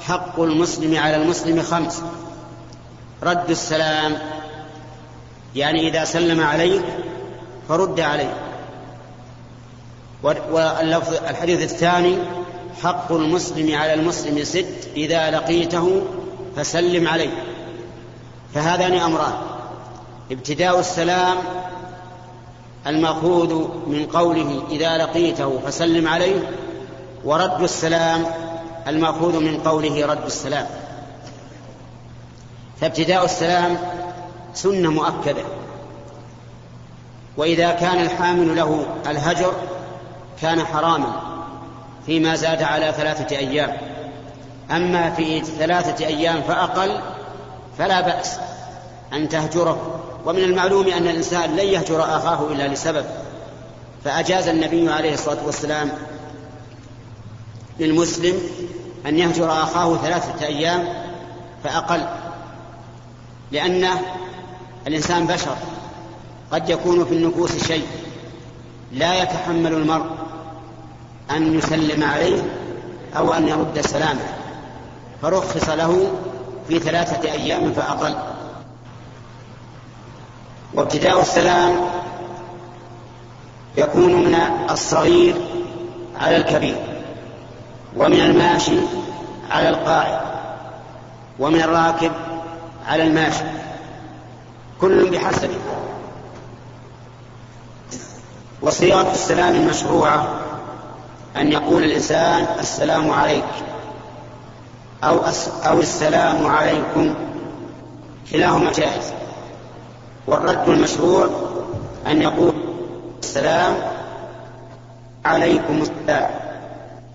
حق 0.01 0.39
المسلم 0.39 0.99
على 0.99 1.15
المسلم 1.15 1.61
خمس. 1.61 2.03
رد 3.23 3.49
السلام 3.49 4.17
يعني 5.55 5.89
إذا 5.89 6.03
سلم 6.03 6.43
عليك 6.43 6.83
فرد 7.69 7.99
عليه 7.99 8.50
واللفظ 10.23 11.13
الحديث 11.29 11.71
الثاني 11.71 12.17
حق 12.83 13.11
المسلم 13.11 13.75
على 13.75 13.93
المسلم 13.93 14.43
ست 14.43 14.89
إذا 14.95 15.31
لقيته 15.31 16.01
فسلم 16.55 17.07
عليه. 17.07 17.43
فهذان 18.53 18.93
أمران. 18.93 19.33
ابتداء 20.31 20.79
السلام 20.79 21.37
المأخوذ 22.87 23.53
من 23.87 24.07
قوله 24.13 24.63
إذا 24.71 24.97
لقيته 24.97 25.59
فسلم 25.65 26.07
عليه 26.07 26.51
ورد 27.25 27.61
السلام 27.61 28.25
المأخوذ 28.87 29.39
من 29.39 29.57
قوله 29.57 30.05
رد 30.05 30.25
السلام. 30.25 30.67
فابتداء 32.81 33.25
السلام 33.25 33.77
سنة 34.53 34.91
مؤكدة. 34.91 35.43
وإذا 37.37 37.71
كان 37.71 38.01
الحامل 38.01 38.55
له 38.55 38.85
الهجر 39.07 39.53
كان 40.41 40.65
حراما 40.65 41.21
فيما 42.05 42.35
زاد 42.35 42.63
على 42.63 42.93
ثلاثة 42.97 43.37
أيام. 43.37 43.77
أما 44.71 45.11
في 45.11 45.41
ثلاثة 45.41 46.05
أيام 46.05 46.41
فأقل 46.41 46.99
فلا 47.77 48.01
بأس 48.01 48.37
أن 49.13 49.29
تهجره. 49.29 49.99
ومن 50.25 50.43
المعلوم 50.43 50.87
أن 50.87 51.07
الإنسان 51.07 51.51
لن 51.51 51.67
يهجر 51.67 52.03
أخاه 52.03 52.47
إلا 52.51 52.67
لسبب. 52.67 53.05
فأجاز 54.03 54.47
النبي 54.47 54.91
عليه 54.91 55.13
الصلاة 55.13 55.45
والسلام 55.45 55.91
للمسلم 57.79 58.35
أن 59.05 59.19
يهجر 59.19 59.51
أخاه 59.51 59.97
ثلاثة 59.97 60.45
أيام 60.45 60.87
فأقل 61.63 62.05
لأن 63.51 63.87
الإنسان 64.87 65.27
بشر 65.27 65.55
قد 66.51 66.69
يكون 66.69 67.05
في 67.05 67.13
النفوس 67.13 67.67
شيء 67.67 67.85
لا 68.91 69.23
يتحمل 69.23 69.73
المرء. 69.73 70.05
أن 71.35 71.57
يسلم 71.57 72.03
عليه 72.03 72.41
أو 73.17 73.33
أن 73.33 73.47
يرد 73.47 73.81
سلامه 73.81 74.27
فرخص 75.21 75.69
له 75.69 76.11
في 76.67 76.79
ثلاثة 76.79 77.31
أيام 77.31 77.73
فأقل. 77.73 78.15
وابتداء 80.73 81.21
السلام 81.21 81.75
يكون 83.77 84.13
من 84.13 84.35
الصغير 84.69 85.35
على 86.19 86.37
الكبير 86.37 86.75
ومن 87.97 88.21
الماشي 88.21 88.77
على 89.51 89.69
القاعد 89.69 90.21
ومن 91.39 91.61
الراكب 91.61 92.11
على 92.87 93.03
الماشي 93.03 93.43
كل 94.81 95.09
بحسبه. 95.09 95.57
وصيغة 98.61 99.11
السلام 99.11 99.55
المشروعة 99.55 100.40
أن 101.37 101.51
يقول 101.51 101.83
الإنسان 101.83 102.45
السلام 102.59 103.11
عليك 103.11 103.43
أو 105.03 105.17
أو 105.67 105.79
السلام 105.79 106.45
عليكم. 106.45 107.13
كلاهما 108.31 108.71
جائز. 108.71 109.13
والرد 110.27 110.69
المشروع 110.69 111.27
أن 112.07 112.21
يقول 112.21 112.53
السلام 113.23 113.73
عليكم 115.25 115.81
السلام. 115.81 116.29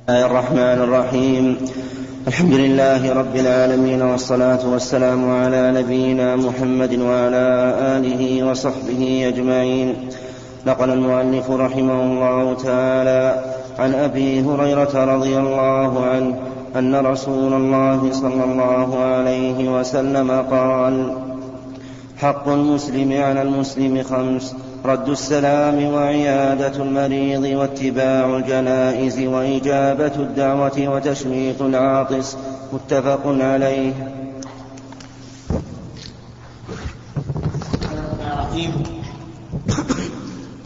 الله 0.08 0.26
الرحمن 0.26 0.58
الرحيم. 0.58 1.66
الحمد 2.26 2.52
لله 2.52 3.12
رب 3.12 3.36
العالمين 3.36 4.02
والصلاة 4.02 4.68
والسلام 4.68 5.30
على 5.30 5.72
نبينا 5.72 6.36
محمد 6.36 6.98
وعلى 6.98 7.74
آله 7.96 8.50
وصحبه 8.50 9.32
أجمعين. 9.34 10.08
نقل 10.66 10.90
المؤلف 10.90 11.50
رحمه 11.50 12.02
الله 12.02 12.54
تعالى. 12.54 13.56
عن 13.78 13.94
أبي 13.94 14.40
هريرة 14.40 15.04
رضي 15.04 15.38
الله 15.38 16.04
عنه 16.04 16.38
أن 16.76 16.94
رسول 16.94 17.52
الله 17.52 18.12
صلى 18.12 18.44
الله 18.44 18.98
عليه 18.98 19.78
وسلم 19.80 20.30
قال 20.50 21.18
حق 22.18 22.48
المسلم 22.48 23.12
على 23.22 23.42
المسلم 23.42 24.02
خمس 24.02 24.54
رد 24.84 25.08
السلام 25.08 25.84
وعيادة 25.84 26.82
المريض 26.82 27.58
واتباع 27.58 28.36
الجنائز 28.36 29.18
وإجابة 29.18 30.12
الدعوة 30.16 30.88
وتشميت 30.88 31.60
العاطس 31.60 32.36
متفق 32.72 33.20
عليه. 33.26 33.92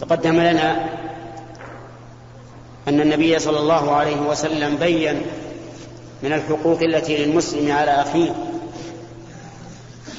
تقدم 0.01 0.35
لنا 0.35 0.77
أن 2.89 3.01
النبي 3.01 3.39
صلى 3.39 3.59
الله 3.59 3.95
عليه 3.95 4.21
وسلم 4.21 4.77
بين 4.77 5.23
من 6.23 6.33
الحقوق 6.33 6.83
التي 6.83 7.25
للمسلم 7.27 7.73
على 7.73 7.91
أخيه 7.91 8.35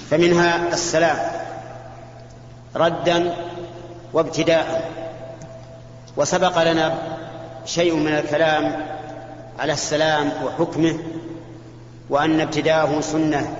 فمنها 0.09 0.73
السلام 0.73 1.17
ردا 2.75 3.35
وابتداء. 4.13 4.91
وسبق 6.17 6.63
لنا 6.63 6.93
شيء 7.65 7.95
من 7.95 8.13
الكلام 8.13 8.85
على 9.59 9.73
السلام 9.73 10.31
وحكمه 10.45 10.99
وأن 12.09 12.41
ابتداءه 12.41 12.99
سنة 13.01 13.55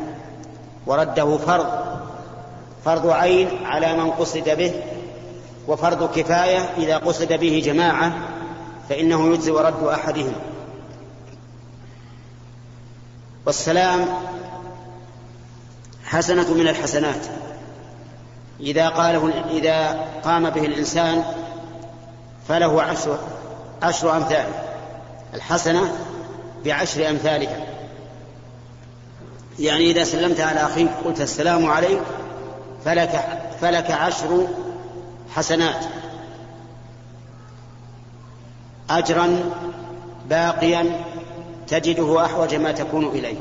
ورده 0.86 1.38
فرض 1.38 1.68
فرض 2.86 3.10
عين 3.10 3.66
على 3.66 3.94
من 3.94 4.12
قصد 4.12 4.50
به 4.50 4.74
وفرض 5.68 6.12
كفاية 6.16 6.60
إذا 6.78 6.98
قصد 6.98 7.34
به 7.34 7.62
جماعة. 7.66 8.14
فإنه 8.92 9.34
يجزي 9.34 9.52
رد 9.52 9.84
أحدهم. 9.84 10.34
والسلام 13.46 14.06
حسنة 16.06 16.54
من 16.54 16.68
الحسنات. 16.68 17.26
إذا 18.60 18.90
قاله 18.90 19.44
إذا 19.52 20.06
قام 20.24 20.50
به 20.50 20.66
الإنسان 20.66 21.24
فله 22.48 22.82
عشر 22.82 23.20
عشر 23.82 24.18
أمثاله 24.18 24.64
الحسنة 25.34 25.96
بعشر 26.66 27.10
أمثالها. 27.10 27.66
يعني 29.60 29.92
إذا 29.92 30.04
سلمت 30.04 30.40
على 30.40 30.60
أخيك 30.60 30.90
قلت 31.06 31.22
السلام 31.22 31.66
عليك 31.66 32.02
فلك 32.86 33.42
فلك 33.62 33.92
عشر 33.92 34.48
حسنات. 35.36 35.86
أجرا 38.98 39.40
باقيا 40.30 41.04
تجده 41.68 42.26
أحوج 42.26 42.56
ما 42.56 42.72
تكون 42.72 43.06
إليه. 43.08 43.38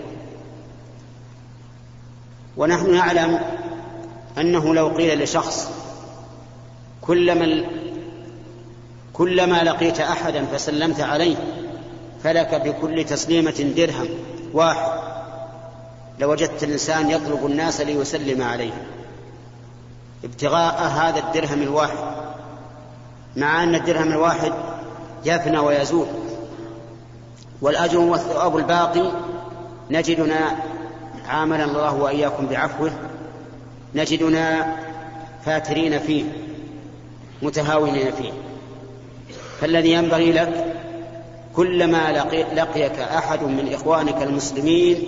ونحن 2.56 2.94
نعلم 2.94 3.40
أنه 4.38 4.74
لو 4.74 4.88
قيل 4.88 5.22
لشخص 5.22 5.70
كلما 7.00 7.64
كلما 9.12 9.64
لقيت 9.64 10.00
أحدا 10.00 10.44
فسلمت 10.46 11.00
عليه 11.00 11.36
فلك 12.24 12.54
بكل 12.54 13.04
تسليمة 13.04 13.72
درهم 13.76 14.08
واحد. 14.52 15.00
لوجدت 16.18 16.62
الإنسان 16.62 17.10
يطلب 17.10 17.46
الناس 17.46 17.80
ليسلم 17.80 18.42
عليه. 18.42 18.72
ابتغاء 20.24 20.82
هذا 20.82 21.18
الدرهم 21.18 21.62
الواحد. 21.62 21.98
مع 23.36 23.62
أن 23.62 23.74
الدرهم 23.74 24.08
الواحد 24.08 24.52
يفنى 25.24 25.58
ويزول. 25.58 26.06
والأجر 27.62 27.98
والثواب 27.98 28.56
الباقي 28.56 29.12
نجدنا 29.90 30.56
عامل 31.28 31.60
الله 31.60 31.94
وإياكم 31.94 32.46
بعفوه 32.46 32.92
نجدنا 33.94 34.76
فاترين 35.44 35.98
فيه 35.98 36.24
متهاونين 37.42 38.12
فيه. 38.12 38.32
فالذي 39.60 39.92
ينبغي 39.92 40.32
لك 40.32 40.74
كلما 41.56 42.12
لقي 42.12 42.42
لقيك 42.54 42.98
أحد 42.98 43.42
من 43.42 43.72
إخوانك 43.74 44.22
المسلمين 44.22 44.98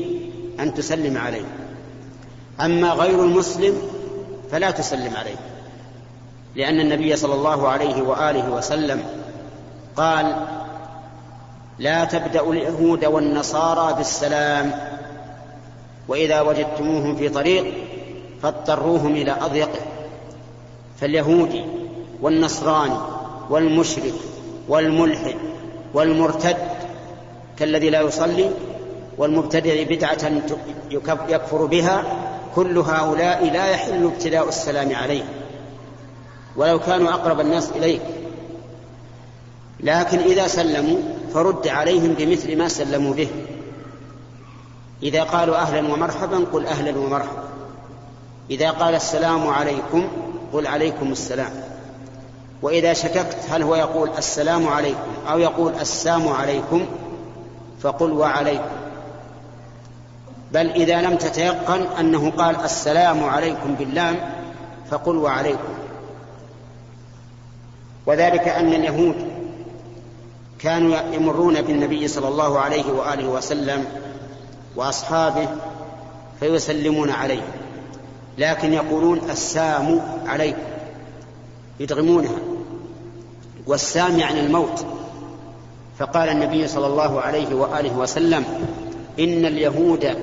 أن 0.60 0.74
تسلم 0.74 1.18
عليه. 1.18 1.44
أما 2.60 2.92
غير 2.92 3.24
المسلم 3.24 3.82
فلا 4.50 4.70
تسلم 4.70 5.16
عليه 5.16 5.36
لأن 6.56 6.80
النبي 6.80 7.16
صلى 7.16 7.34
الله 7.34 7.68
عليه 7.68 8.02
وآله 8.02 8.50
وسلم 8.50 9.02
قال 9.96 10.46
لا 11.78 12.04
تبدأ 12.04 12.50
اليهود 12.50 13.04
والنصارى 13.04 13.94
بالسلام 13.94 14.72
وإذا 16.08 16.40
وجدتموهم 16.40 17.16
في 17.16 17.28
طريق 17.28 17.74
فاضطروهم 18.42 19.14
إلى 19.14 19.36
أضيقه 19.40 19.80
فاليهودي 21.00 21.64
والنصراني 22.22 22.98
والمشرك 23.50 24.14
والملحد 24.68 25.34
والمرتد 25.94 26.56
كالذي 27.58 27.90
لا 27.90 28.00
يصلي 28.00 28.50
والمبتدع 29.18 29.82
بدعة 29.82 30.32
يكفر 31.28 31.66
بها 31.66 32.04
كل 32.54 32.78
هؤلاء 32.78 33.50
لا 33.50 33.66
يحل 33.66 34.04
ابتداء 34.04 34.48
السلام 34.48 34.94
عليه. 34.94 35.24
ولو 36.56 36.78
كانوا 36.78 37.12
أقرب 37.12 37.40
الناس 37.40 37.70
إليك. 37.70 38.02
لكن 39.82 40.18
إذا 40.18 40.46
سلموا 40.46 40.98
فرد 41.34 41.68
عليهم 41.68 42.14
بمثل 42.18 42.58
ما 42.58 42.68
سلموا 42.68 43.14
به. 43.14 43.28
إذا 45.02 45.22
قالوا 45.22 45.56
أهلا 45.56 45.92
ومرحبا 45.92 46.44
قل 46.52 46.66
أهلا 46.66 46.98
ومرحبا. 46.98 47.42
إذا 48.50 48.70
قال 48.70 48.94
السلام 48.94 49.46
عليكم 49.46 50.08
قل 50.52 50.66
عليكم 50.66 51.12
السلام. 51.12 51.50
وإذا 52.62 52.92
شككت 52.92 53.36
هل 53.50 53.62
هو 53.62 53.74
يقول 53.74 54.10
السلام 54.18 54.68
عليكم 54.68 55.12
أو 55.30 55.38
يقول 55.38 55.72
السام 55.80 56.28
عليكم 56.28 56.86
فقل 57.80 58.12
وعليكم. 58.12 58.76
بل 60.52 60.70
إذا 60.70 61.02
لم 61.02 61.16
تتيقن 61.16 61.82
أنه 62.00 62.30
قال 62.30 62.56
السلام 62.56 63.24
عليكم 63.24 63.74
باللام 63.74 64.16
فقل 64.90 65.16
وعليكم. 65.16 65.72
وذلك 68.06 68.48
أن 68.48 68.72
اليهود 68.72 69.31
كانوا 70.62 70.96
يمرون 71.12 71.62
بالنبي 71.62 72.08
صلى 72.08 72.28
الله 72.28 72.58
عليه 72.58 72.92
وآله 72.92 73.28
وسلم 73.28 73.84
وأصحابه 74.76 75.48
فيسلمون 76.40 77.10
عليه 77.10 77.42
لكن 78.38 78.72
يقولون 78.72 79.20
السام 79.30 80.00
عليكم 80.26 80.58
يدغمونها 81.80 82.38
والسام 83.66 84.18
يعني 84.18 84.40
الموت. 84.40 84.86
فقال 85.98 86.28
النبي 86.28 86.68
صلى 86.68 86.86
الله 86.86 87.20
عليه 87.20 87.54
وآله 87.54 87.98
وسلم 87.98 88.44
إن 89.18 89.46
اليهود 89.46 90.16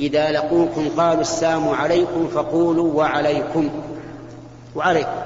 إذا 0.00 0.30
لقوكم 0.30 0.88
قالوا 0.96 1.20
السام 1.20 1.68
عليكم 1.68 2.28
فقولوا 2.28 2.92
وعليكم 2.94 3.70
وعليكم. 4.76 5.23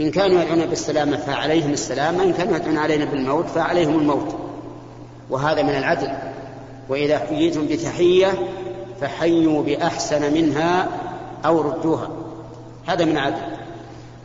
إن 0.00 0.10
كانوا 0.10 0.42
يدعون 0.42 0.66
بالسلامة 0.66 1.16
فعليهم 1.16 1.72
السلامة 1.72 2.22
إن 2.22 2.32
كانوا 2.32 2.56
يدعون 2.56 2.78
علينا 2.78 3.04
بالموت 3.04 3.46
فعليهم 3.46 3.98
الموت. 3.98 4.36
وهذا 5.30 5.62
من 5.62 5.70
العدل. 5.70 6.08
وإذا 6.88 7.18
حييتم 7.18 7.66
بتحية 7.66 8.34
فحيوا 9.00 9.62
بأحسن 9.62 10.34
منها 10.34 10.88
أو 11.44 11.60
ردوها. 11.60 12.08
هذا 12.86 13.04
من 13.04 13.18
عدل 13.18 13.56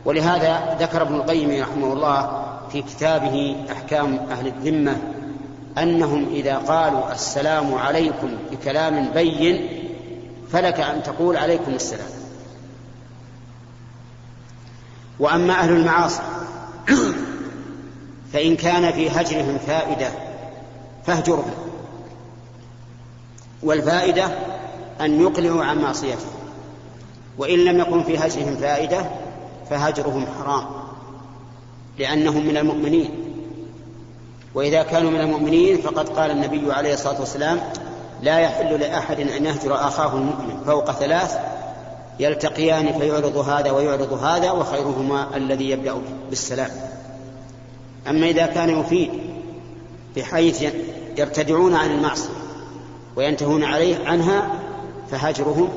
ولهذا 0.04 0.76
ذكر 0.80 1.02
ابن 1.02 1.14
القيم 1.14 1.62
رحمه 1.62 1.92
الله 1.92 2.42
في 2.72 2.82
كتابه 2.82 3.56
أحكام 3.72 4.16
أهل 4.30 4.46
الذمة 4.46 4.96
أنهم 5.78 6.26
إذا 6.32 6.56
قالوا 6.56 7.12
السلام 7.12 7.74
عليكم 7.74 8.28
بكلام 8.52 9.08
بين 9.14 9.68
فلك 10.52 10.80
أن 10.80 11.02
تقول 11.02 11.36
عليكم 11.36 11.74
السلام. 11.74 12.21
وأما 15.18 15.52
أهل 15.52 15.72
المعاصي 15.72 16.22
فإن 18.32 18.56
كان 18.56 18.92
في 18.92 19.10
هجرهم 19.10 19.58
فائدة 19.66 20.08
فاهجرهم. 21.06 21.54
والفائدة 23.62 24.24
أن 25.00 25.20
يقلعوا 25.20 25.64
عن 25.64 25.78
معصيته 25.78 26.26
وإن 27.38 27.58
لم 27.58 27.80
يكن 27.80 28.02
في 28.02 28.18
هجرهم 28.18 28.56
فائدة 28.56 29.06
فهجرهم 29.70 30.26
حرام 30.26 30.64
لأنهم 31.98 32.46
من 32.46 32.56
المؤمنين. 32.56 33.10
وإذا 34.54 34.82
كانوا 34.82 35.10
من 35.10 35.20
المؤمنين 35.20 35.76
فقد 35.76 36.08
قال 36.08 36.30
النبي 36.30 36.72
عليه 36.72 36.94
الصلاة 36.94 37.20
والسلام 37.20 37.60
لا 38.22 38.38
يحل 38.38 38.80
لأحد 38.80 39.20
أن 39.20 39.46
يهجر 39.46 39.74
أخاه 39.74 40.16
المؤمن 40.16 40.62
فوق 40.66 40.92
ثلاث 40.92 41.38
يلتقيان 42.20 42.98
فيعرض 42.98 43.36
هذا 43.36 43.70
ويعرض 43.70 44.12
هذا 44.12 44.50
وخيرهما 44.50 45.36
الذي 45.36 45.70
يبدأ 45.70 45.94
بالسلام. 46.30 46.70
أما 48.08 48.26
إذا 48.26 48.46
كان 48.46 48.80
يفيد 48.80 49.10
بحيث 50.16 50.64
يرتدعون 51.18 51.74
عن 51.74 51.90
المعصية 51.90 52.30
وينتهون 53.16 53.64
عليه 53.64 54.08
عنها 54.08 54.50
فهجرهم 55.10 55.68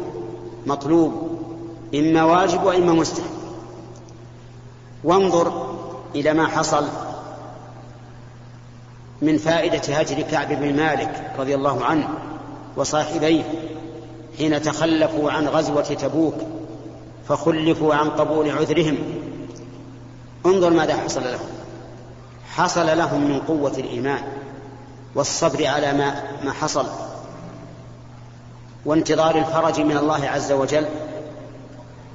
مطلوب 0.65 1.39
إما 1.95 2.23
واجب 2.23 2.63
وإما 2.63 2.93
مستحب. 2.93 3.35
وانظر 5.03 5.75
إلى 6.15 6.33
ما 6.33 6.47
حصل 6.47 6.85
من 9.21 9.37
فائدة 9.37 9.97
هجر 9.97 10.21
كعب 10.21 10.47
بن 10.47 10.75
مالك 10.75 11.31
رضي 11.39 11.55
الله 11.55 11.85
عنه 11.85 12.09
وصاحبيه. 12.77 13.43
حين 14.37 14.61
تخلفوا 14.61 15.31
عن 15.31 15.47
غزوة 15.47 15.81
تبوك 15.81 16.35
فخلفوا 17.27 17.95
عن 17.95 18.09
قبول 18.09 18.49
عذرهم. 18.49 18.97
انظر 20.45 20.69
ماذا 20.69 20.97
حصل 20.97 21.23
لهم. 21.23 21.47
حصل 22.55 22.97
لهم 22.97 23.21
من 23.21 23.39
قوة 23.39 23.73
الإيمان 23.77 24.23
والصبر 25.15 25.67
على 25.67 25.93
ما 25.93 26.23
ما 26.43 26.51
حصل 26.51 26.85
وانتظار 28.85 29.37
الفرج 29.37 29.79
من 29.79 29.97
الله 29.97 30.27
عز 30.29 30.51
وجل. 30.51 30.85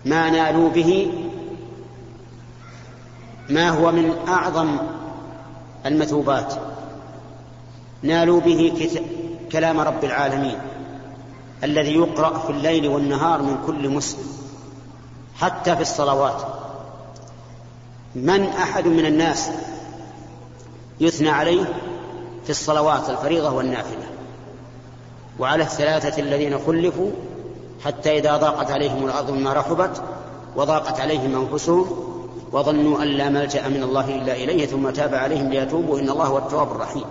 ما 0.04 0.30
نالوا 0.30 0.70
به 0.70 1.12
ما 3.48 3.68
هو 3.68 3.92
من 3.92 4.14
أعظم 4.28 4.76
المثوبات. 5.86 6.54
نالوا 8.02 8.40
به 8.40 8.72
كلام 9.52 9.80
رب 9.80 10.04
العالمين. 10.04 10.58
الذي 11.64 11.94
يقرأ 11.94 12.38
في 12.38 12.50
الليل 12.50 12.88
والنهار 12.88 13.42
من 13.42 13.58
كل 13.66 13.88
مسلم 13.88 14.24
حتى 15.40 15.76
في 15.76 15.82
الصلوات. 15.82 16.42
من 18.14 18.44
أحد 18.44 18.86
من 18.86 19.06
الناس 19.06 19.50
يثنى 21.00 21.30
عليه 21.30 21.64
في 22.44 22.50
الصلوات 22.50 23.10
الفريضة 23.10 23.52
والنافلة؟ 23.52 24.06
وعلى 25.38 25.62
الثلاثة 25.62 26.22
الذين 26.22 26.58
خلفوا 26.66 27.10
حتى 27.84 28.18
إذا 28.18 28.36
ضاقت 28.36 28.70
عليهم 28.70 29.04
الأرض 29.04 29.30
مما 29.30 29.52
رحبت 29.52 30.02
وضاقت 30.56 31.00
عليهم 31.00 31.46
أنفسهم 31.46 31.86
وظنوا 32.52 33.02
أن 33.02 33.08
لا 33.08 33.28
ملجأ 33.28 33.68
من 33.68 33.82
الله 33.82 34.16
إلا 34.16 34.32
إليه 34.32 34.66
ثم 34.66 34.90
تاب 34.90 35.14
عليهم 35.14 35.48
ليتوبوا 35.48 35.98
إن 35.98 36.10
الله 36.10 36.24
هو 36.24 36.38
التواب 36.38 36.70
الرحيم. 36.70 37.04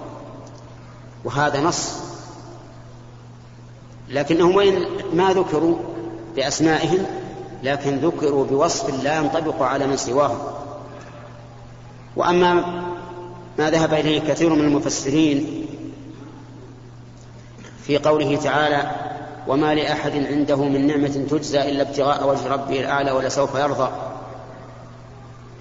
وهذا 1.26 1.62
نص 1.62 2.09
لكنهم 4.10 4.56
وإن 4.56 4.86
ما 5.14 5.34
ذكروا 5.34 5.78
بأسمائهم 6.36 7.06
لكن 7.64 7.98
ذكروا 7.98 8.46
بوصف 8.46 9.04
لا 9.04 9.18
ينطبق 9.18 9.62
على 9.62 9.88
من 9.88 9.98
سواهم. 9.98 10.38
وأما 12.16 12.84
ما 13.60 13.70
ذهب 13.70 13.94
إليه 13.94 14.20
كثير 14.20 14.54
من 14.54 14.66
المفسرين 14.66 15.66
في 17.84 17.98
قوله 17.98 18.36
تعالى 18.36 18.92
وما 19.48 19.76
لأحد 19.76 20.12
عنده 20.12 20.56
من 20.56 20.88
نعمة 20.88 21.26
تجزى 21.30 21.62
إلا 21.62 21.82
ابتغاء 21.82 22.30
وجه 22.30 22.48
ربه 22.48 22.80
الأعلى 22.80 23.12
ولسوف 23.12 23.56
يرضى 23.56 23.90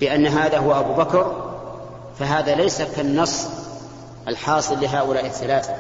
بأن 0.01 0.27
هذا 0.27 0.59
هو 0.59 0.81
أبو 0.81 0.93
بكر 0.93 1.49
فهذا 2.19 2.55
ليس 2.55 2.83
كالنص 2.83 3.47
الحاصل 4.29 4.81
لهؤلاء 4.81 5.27
الثلاثة. 5.27 5.75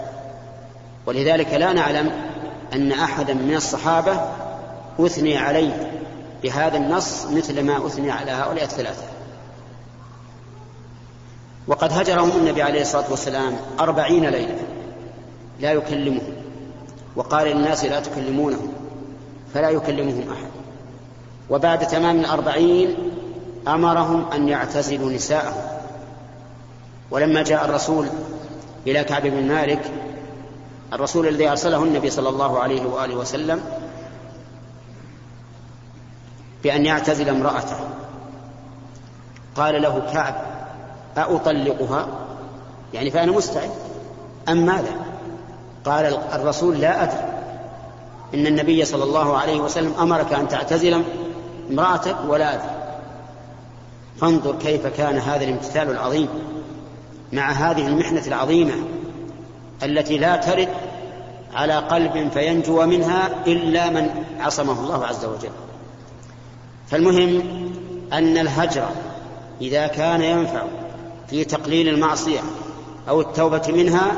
ولذلك 1.07 1.55
لا 1.55 1.73
نعلم 1.73 2.28
أن 2.73 2.93
أحدا 2.93 3.35
من 3.35 3.55
الصحابة 3.55 4.21
أثني 5.01 5.37
عليه 5.37 5.93
بهذا 6.43 6.77
النص 6.77 7.27
مثل 7.27 7.63
ما 7.63 7.87
أثني 7.87 8.11
على 8.11 8.31
هؤلاء 8.31 8.65
الثلاثة. 8.65 9.03
وقد 11.67 11.93
هجرهم 11.93 12.31
النبي 12.31 12.63
عليه 12.63 12.81
الصلاة 12.81 13.11
والسلام 13.11 13.57
أربعين 13.81 14.27
ليلة 14.27 14.59
لا 15.61 15.73
يكلمهم 15.73 16.33
وقال 17.17 17.47
للناس 17.47 17.85
لا 17.85 18.01
تكلمونهم 18.01 18.73
فلا 19.55 19.71
يكلمهم 19.71 20.25
أحد. 20.33 20.49
وبعد 21.51 21.87
تمام 21.87 22.21
الأربعين 22.21 22.97
أمرهم 23.69 24.33
أن 24.33 24.49
يعتزلوا 24.49 25.11
نساءهم. 25.11 25.63
ولما 27.11 27.43
جاء 27.43 27.65
الرسول 27.65 28.07
إلى 28.87 29.05
كعب 29.05 29.23
بن 29.23 29.49
مالك 29.49 29.91
الرسول 30.93 31.29
الذي 31.29 31.49
أرسله 31.49 31.85
النبي 31.85 32.11
صلى 32.11 32.29
الله 32.29 32.59
عليه 32.61 32.87
وآله 32.87 33.17
وسلم 33.17 33.61
بأن 36.63 36.87
يعتزل 36.87 37.29
امرأته. 37.29 37.77
قال 39.57 39.83
له 39.83 40.03
كعب 40.13 40.35
أأطلقها؟ 41.17 42.09
يعني 42.95 43.11
فأنا 43.11 43.33
مستعد. 43.33 43.71
أم 44.49 44.67
ماذا؟ 44.67 44.93
قال 45.85 46.19
الرسول 46.33 46.81
لا 46.81 47.03
أدري. 47.03 47.39
إن 48.35 48.47
النبي 48.47 48.85
صلى 48.85 49.05
الله 49.05 49.39
عليه 49.39 49.61
وسلم 49.61 49.95
أمرك 50.01 50.33
أن 50.33 50.49
تعتزل 50.49 51.03
امرأتك 51.71 52.17
ولا 52.29 52.55
أدري. 52.55 52.71
فانظر 54.21 54.55
كيف 54.55 54.87
كان 54.87 55.19
هذا 55.19 55.45
الامتثال 55.45 55.91
العظيم 55.91 56.29
مع 57.33 57.51
هذه 57.51 57.87
المحنة 57.87 58.27
العظيمة. 58.27 58.75
التي 59.83 60.19
لا 60.19 60.37
ترد 60.37 60.69
على 61.55 61.75
قلب 61.75 62.31
فينجو 62.33 62.87
منها 62.87 63.31
إلا 63.47 63.91
من 63.91 64.25
عصمه 64.41 64.81
الله 64.81 65.07
عز 65.07 65.25
وجل. 65.25 65.51
فالمهم 66.91 67.43
أن 68.13 68.39
الهجر 68.39 68.89
إذا 69.61 69.87
كان 69.87 70.23
ينفع 70.23 70.63
في 71.31 71.45
تقليل 71.45 71.89
المعصية 71.89 72.41
أو 73.09 73.21
التوبة 73.21 73.63
منها 73.69 74.13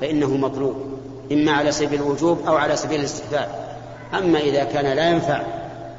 فإنه 0.00 0.36
مطلوب 0.36 0.74
إما 1.32 1.52
على 1.52 1.72
سبيل 1.72 2.02
الوجوب 2.02 2.38
أو 2.46 2.56
على 2.56 2.76
سبيل 2.76 3.00
الاستحباب 3.00 3.48
أما 4.14 4.38
إذا 4.38 4.64
كان 4.64 4.96
لا 4.96 5.10
ينفع 5.10 5.42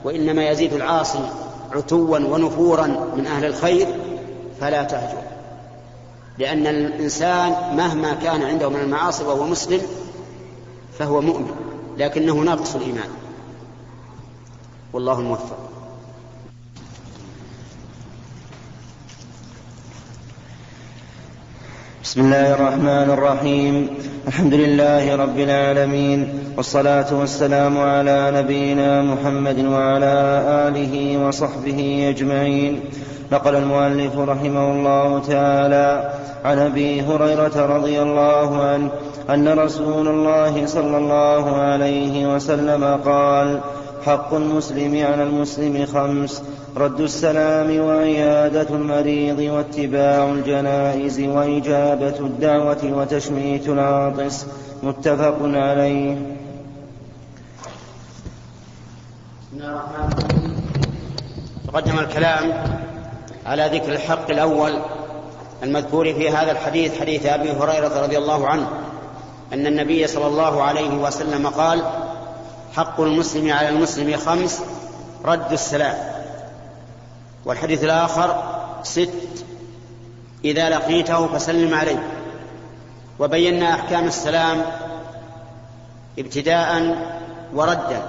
وإنما 0.03 0.49
يزيد 0.49 0.73
العاصي 0.73 1.29
عتوا 1.71 2.19
ونفورا 2.19 2.87
من 3.17 3.27
أهل 3.27 3.45
الخير 3.45 3.87
فلا 4.61 4.83
تهجر. 4.83 5.34
لأن 6.37 6.67
الإنسان 6.67 7.75
مهما 7.77 8.13
كان 8.13 8.41
عنده 8.41 8.69
من 8.69 8.79
المعاصي 8.79 9.23
وهو 9.23 9.47
مسلم 9.47 9.81
فهو 10.99 11.21
مؤمن 11.21 11.51
لكنه 11.97 12.33
ناقص 12.33 12.75
الإيمان. 12.75 13.09
والله 14.93 15.19
الموفق. 15.19 15.57
بسم 22.03 22.21
الله 22.21 22.53
الرحمن 22.53 23.09
الرحيم. 23.09 23.97
الحمد 24.27 24.53
لله 24.53 25.15
رب 25.15 25.39
العالمين 25.39 26.27
والصلاة 26.57 27.19
والسلام 27.19 27.77
على 27.77 28.31
نبينا 28.35 29.01
محمد 29.01 29.65
وعلى 29.65 30.13
آله 30.67 31.25
وصحبه 31.27 32.09
أجمعين. 32.09 32.79
نقل 33.31 33.55
المؤلف 33.55 34.17
رحمه 34.17 34.71
الله 34.71 35.19
تعالى 35.19 36.11
عن 36.45 36.59
أبي 36.59 37.01
هريرة 37.01 37.65
رضي 37.77 38.01
الله 38.01 38.63
عنه 38.63 38.89
أن 39.29 39.47
رسول 39.59 40.07
الله 40.07 40.65
صلى 40.65 40.97
الله 40.97 41.55
عليه 41.55 42.35
وسلم 42.35 42.83
قال 43.05 43.59
حق 44.05 44.33
المسلم 44.33 45.05
على 45.05 45.23
المسلم 45.23 45.85
خمس 45.85 46.43
رد 46.77 47.01
السلام 47.01 47.79
وعيادة 47.79 48.69
المريض 48.69 49.39
واتباع 49.39 50.31
الجنائز 50.31 51.19
وإجابة 51.19 52.19
الدعوة 52.19 52.83
وتشميت 52.83 53.67
العاطس. 53.67 54.45
متفق 54.83 55.37
عليه. 55.41 56.17
تقدم 61.67 61.99
الكلام 61.99 62.53
على 63.45 63.69
ذكر 63.73 63.93
الحق 63.93 64.31
الأول 64.31 64.79
المذكور 65.63 66.13
في 66.13 66.29
هذا 66.29 66.51
الحديث 66.51 66.99
حديث 66.99 67.25
أبي 67.25 67.51
هريرة 67.51 68.01
رضي 68.03 68.17
الله 68.17 68.47
عنه 68.47 68.67
أن 69.53 69.67
النبي 69.67 70.07
صلى 70.07 70.27
الله 70.27 70.63
عليه 70.63 70.93
وسلم 70.97 71.47
قال 71.47 71.83
حق 72.75 73.01
المسلم 73.01 73.53
على 73.53 73.69
المسلم 73.69 74.17
خمس 74.17 74.61
رد 75.25 75.51
السلام. 75.51 76.14
والحديث 77.45 77.83
الآخر 77.83 78.43
ست. 78.83 79.45
إذا 80.45 80.69
لقيته 80.69 81.27
فسلم 81.27 81.73
عليه. 81.73 82.07
وبينا 83.19 83.73
أحكام 83.73 84.07
السلام 84.07 84.65
ابتداء 86.19 86.97
وردا. 87.53 88.03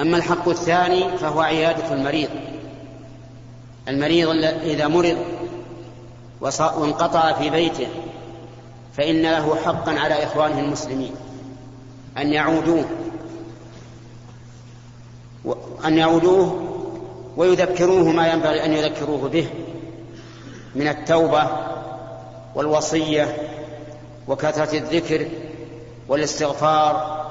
أما 0.00 0.16
الحق 0.16 0.48
الثاني 0.48 1.18
فهو 1.18 1.40
عيادة 1.40 1.94
المريض. 1.94 2.28
المريض 3.88 4.28
إذا 4.44 4.88
مرض 4.88 5.18
وانقطع 6.40 7.32
في 7.32 7.50
بيته 7.50 7.88
فإن 8.96 9.22
له 9.22 9.56
حقا 9.64 9.92
على 9.92 10.24
إخوانه 10.24 10.60
المسلمين. 10.60 11.14
أن 12.18 12.32
يعودوه. 12.32 12.84
أن 15.84 15.98
يعودوه 15.98 16.75
ويذكروه 17.36 18.04
ما 18.04 18.28
ينبغي 18.28 18.64
أن 18.64 18.72
يذكروه 18.72 19.28
به 19.28 19.46
من 20.74 20.88
التوبة 20.88 21.48
والوصية 22.54 23.36
وكثرة 24.28 24.78
الذكر 24.78 25.28
والاستغفار 26.08 27.24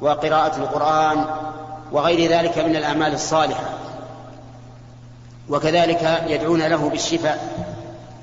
وقراءة 0.00 0.56
القرآن 0.56 1.24
وغير 1.92 2.30
ذلك 2.30 2.58
من 2.58 2.76
الأعمال 2.76 3.14
الصالحة. 3.14 3.70
وكذلك 5.48 6.24
يدعون 6.26 6.62
له 6.62 6.88
بالشفاء 6.88 7.68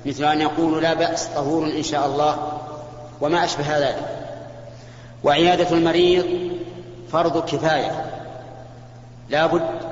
مثل 0.06 0.24
أن 0.24 0.40
يقولوا 0.40 0.80
لا 0.80 0.94
بأس 0.94 1.26
طهور 1.26 1.64
إن 1.64 1.82
شاء 1.82 2.06
الله 2.06 2.52
وما 3.20 3.44
أشبه 3.44 3.78
ذلك. 3.78 4.26
وعيادة 5.24 5.70
المريض 5.70 6.26
فرض 7.12 7.44
كفاية 7.44 8.04
لا 9.30 9.46
بد 9.46 9.85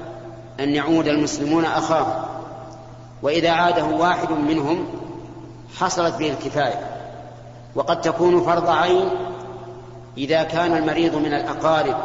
أن 0.61 0.75
يعود 0.75 1.09
المسلمون 1.09 1.65
أخاهم 1.65 2.25
وإذا 3.23 3.51
عاده 3.51 3.85
واحد 3.85 4.31
منهم 4.31 4.87
حصلت 5.79 6.15
به 6.15 6.31
الكفاية. 6.31 6.81
وقد 7.75 8.01
تكون 8.01 8.45
فرض 8.45 8.71
عين 8.71 9.09
إذا 10.19 10.43
كان 10.43 10.77
المريض 10.77 11.17
من 11.17 11.35
الأقارب 11.35 11.97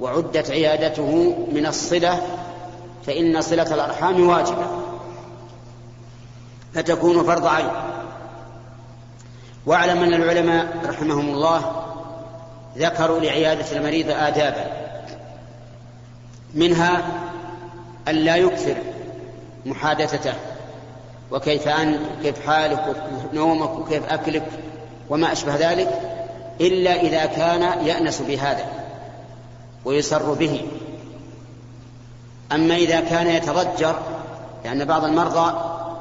وعدت 0.00 0.50
عيادته 0.50 1.36
من 1.52 1.66
الصلة 1.66 2.22
فإن 3.06 3.40
صلة 3.40 3.74
الأرحام 3.74 4.28
واجبة. 4.28 4.66
فتكون 6.74 7.24
فرض 7.24 7.46
عين. 7.46 7.70
واعلم 9.66 10.02
أن 10.02 10.14
العلماء 10.14 10.76
رحمهم 10.88 11.28
الله 11.28 11.82
ذكروا 12.78 13.20
لعيادة 13.20 13.76
المريض 13.76 14.10
آدابا. 14.10 14.86
منها 16.54 17.02
أن 18.08 18.14
لا 18.14 18.36
يكثر 18.36 18.76
محادثته 19.66 20.34
وكيف 21.30 21.68
أنت 21.68 22.00
وكيف 22.18 22.46
حالك 22.46 22.84
وكيف 22.88 23.34
نومك 23.34 23.70
وكيف 23.78 24.12
أكلك 24.12 24.46
وما 25.10 25.32
أشبه 25.32 25.56
ذلك 25.56 26.00
إلا 26.60 27.00
إذا 27.00 27.26
كان 27.26 27.86
يأنس 27.86 28.22
بهذا 28.22 28.64
ويسر 29.84 30.32
به. 30.32 30.66
أما 32.52 32.76
إذا 32.76 33.00
كان 33.00 33.26
يتضجر 33.26 33.96
لأن 34.64 34.84
بعض 34.84 35.04
المرضى 35.04 35.54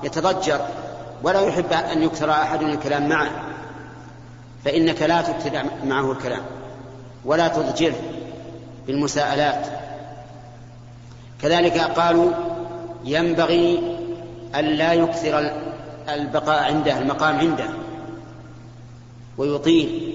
يتضجر 0.03 0.59
ولا 1.23 1.41
يحب 1.41 1.73
أن 1.73 2.03
يكثر 2.03 2.31
أحد 2.31 2.61
الكلام 2.61 3.09
معه 3.09 3.31
فإنك 4.65 5.01
لا 5.01 5.21
تكثر 5.21 5.63
معه 5.85 6.11
الكلام 6.11 6.41
ولا 7.25 7.47
تضجره 7.47 7.95
بالمساءلات. 8.87 9.84
كذلك 11.45 11.77
قالوا 11.77 12.31
ينبغي 13.03 13.79
أن 14.55 14.65
لا 14.65 14.93
يكثر 14.93 15.51
البقاء 16.09 16.63
عنده 16.63 16.97
المقام 16.97 17.37
عنده. 17.37 17.65
ويطيل 19.37 20.13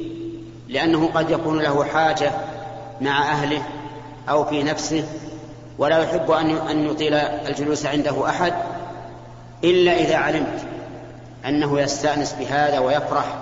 لأنه 0.68 1.10
قد 1.14 1.30
يكون 1.30 1.58
له 1.58 1.84
حاجة 1.84 2.32
مع 3.00 3.30
أهله 3.30 3.62
أو 4.28 4.44
في 4.44 4.62
نفسه 4.62 5.04
ولا 5.78 5.98
يحب 5.98 6.30
أن 6.70 6.86
يطيل 6.86 7.14
الجلوس 7.14 7.86
عنده 7.86 8.28
أحد 8.28 8.54
إلا 9.64 9.92
إذا 9.92 10.16
علمت 10.16 10.66
أنه 11.46 11.80
يستأنس 11.80 12.32
بهذا 12.32 12.78
ويفرح 12.78 13.36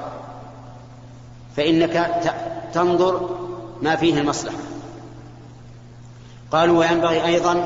فإنك 1.56 2.22
تنظر 2.74 3.38
ما 3.82 3.96
فيه 3.96 4.20
المصلحة. 4.20 4.58
قالوا 6.52 6.78
وينبغي 6.78 7.24
أيضا 7.24 7.64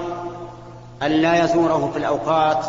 أن 1.03 1.11
لا 1.11 1.45
يزوره 1.45 1.91
في 1.93 1.99
الأوقات 1.99 2.67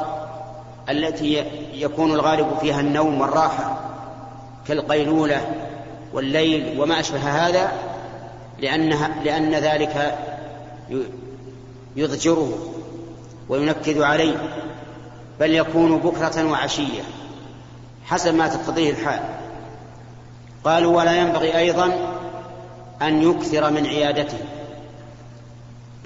التي 0.89 1.45
يكون 1.73 2.11
الغالب 2.11 2.47
فيها 2.61 2.79
النوم 2.79 3.21
والراحة 3.21 3.79
كالقيلولة 4.67 5.41
والليل 6.13 6.81
وما 6.81 6.99
أشبه 6.99 7.19
هذا 7.19 7.71
لأنها 8.59 9.11
لأن 9.23 9.51
ذلك 9.51 10.17
يضجره 11.95 12.57
وينكد 13.49 14.01
عليه 14.01 14.35
بل 15.39 15.53
يكون 15.53 15.97
بكرة 15.97 16.51
وعشية 16.51 17.01
حسب 18.05 18.35
ما 18.35 18.47
تقتضيه 18.47 18.91
الحال. 18.91 19.19
قالوا 20.63 20.97
ولا 20.97 21.15
ينبغي 21.15 21.57
أيضا 21.57 21.91
أن 23.01 23.21
يكثر 23.21 23.71
من 23.71 23.85
عيادته. 23.85 24.37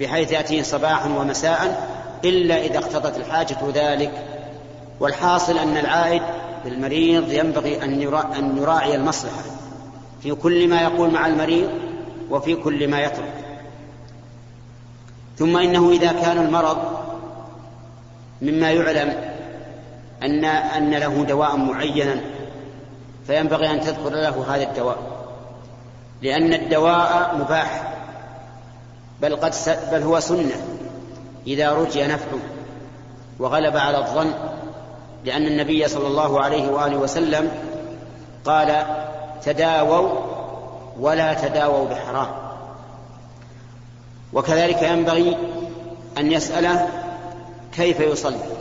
بحيث 0.00 0.32
يأتيه 0.32 0.62
صباحا 0.62 1.08
ومساء 1.08 1.88
إلا 2.24 2.64
إذا 2.64 2.78
اقتضت 2.78 3.16
الحاجة 3.16 3.58
ذلك. 3.74 4.12
والحاصل 5.00 5.58
أن 5.58 5.76
العائد 5.76 6.22
للمريض 6.64 7.32
ينبغي 7.32 7.84
أن 7.84 8.56
يراعي 8.56 8.94
المصلحة 8.94 9.42
في 10.22 10.34
كل 10.34 10.68
ما 10.68 10.82
يقول 10.82 11.10
مع 11.10 11.26
المريض 11.26 11.70
وفي 12.30 12.54
كل 12.54 12.88
ما 12.88 13.00
يترك. 13.00 13.34
ثم 15.38 15.56
إنه 15.56 15.90
إذا 15.90 16.12
كان 16.12 16.38
المرض 16.38 16.78
مما 18.42 18.70
يعلم 18.70 19.14
أن 20.22 20.44
أن 20.44 20.90
له 20.90 21.24
دواء 21.28 21.56
معينا 21.56 22.20
فينبغي 23.26 23.70
أن 23.70 23.80
تذكر 23.80 24.10
له 24.10 24.54
هذا 24.54 24.62
الدواء. 24.62 24.98
لأن 26.22 26.54
الدواء 26.54 27.36
مباح. 27.40 27.97
بل 29.22 29.36
قد 29.36 29.54
بل 29.92 30.02
هو 30.02 30.20
سنة 30.20 30.62
إذا 31.46 31.72
رجي 31.72 32.06
نفعه 32.06 32.38
وغلب 33.38 33.76
على 33.76 33.98
الظن 33.98 34.32
لأن 35.24 35.46
النبي 35.46 35.88
صلى 35.88 36.06
الله 36.06 36.40
عليه 36.40 36.68
وآله 36.70 36.96
وسلم 36.96 37.50
قال 38.44 38.86
تداووا 39.44 40.10
ولا 41.00 41.34
تداووا 41.34 41.88
بحرام. 41.88 42.28
وكذلك 44.32 44.82
ينبغي 44.82 45.36
أن 46.18 46.32
يسأله 46.32 46.88
كيف 47.76 48.00
يصلي 48.00 48.58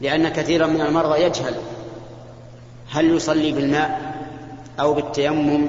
لأن 0.00 0.28
كثيرا 0.28 0.66
من 0.66 0.80
المرضى 0.80 1.22
يجهل 1.22 1.54
هل 2.90 3.16
يصلي 3.16 3.52
بالماء 3.52 4.14
أو 4.80 4.94
بالتيمم 4.94 5.68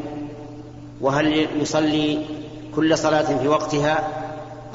وهل 1.01 1.47
يصلي 1.61 2.25
كل 2.75 2.97
صلاة 2.97 3.37
في 3.37 3.47
وقتها 3.47 4.07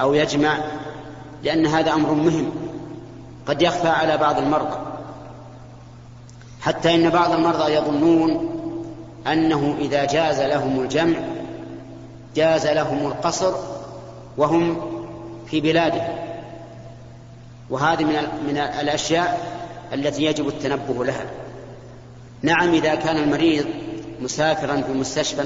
أو 0.00 0.14
يجمع 0.14 0.58
لأن 1.42 1.66
هذا 1.66 1.92
أمر 1.92 2.12
مهم. 2.12 2.50
قد 3.46 3.62
يخفى 3.62 3.88
على 3.88 4.16
بعض 4.16 4.38
المرضى. 4.38 4.78
حتى 6.60 6.94
إن 6.94 7.10
بعض 7.10 7.32
المرضى 7.32 7.72
يظنون 7.72 8.50
أنه 9.26 9.76
إذا 9.78 10.04
جاز 10.04 10.40
لهم 10.40 10.80
الجمع 10.80 11.18
جاز 12.36 12.66
لهم 12.66 13.06
القصر 13.06 13.54
وهم 14.36 14.80
في 15.46 15.60
بلاده. 15.60 16.08
وهذه 17.70 18.04
من 18.04 18.14
من 18.48 18.56
الأشياء 18.56 19.40
التي 19.92 20.24
يجب 20.24 20.48
التنبه 20.48 21.04
لها. 21.04 21.24
نعم 22.42 22.74
إذا 22.74 22.94
كان 22.94 23.16
المريض 23.16 23.66
مسافرا 24.20 24.82
في 24.86 24.92
مستشفى 24.92 25.42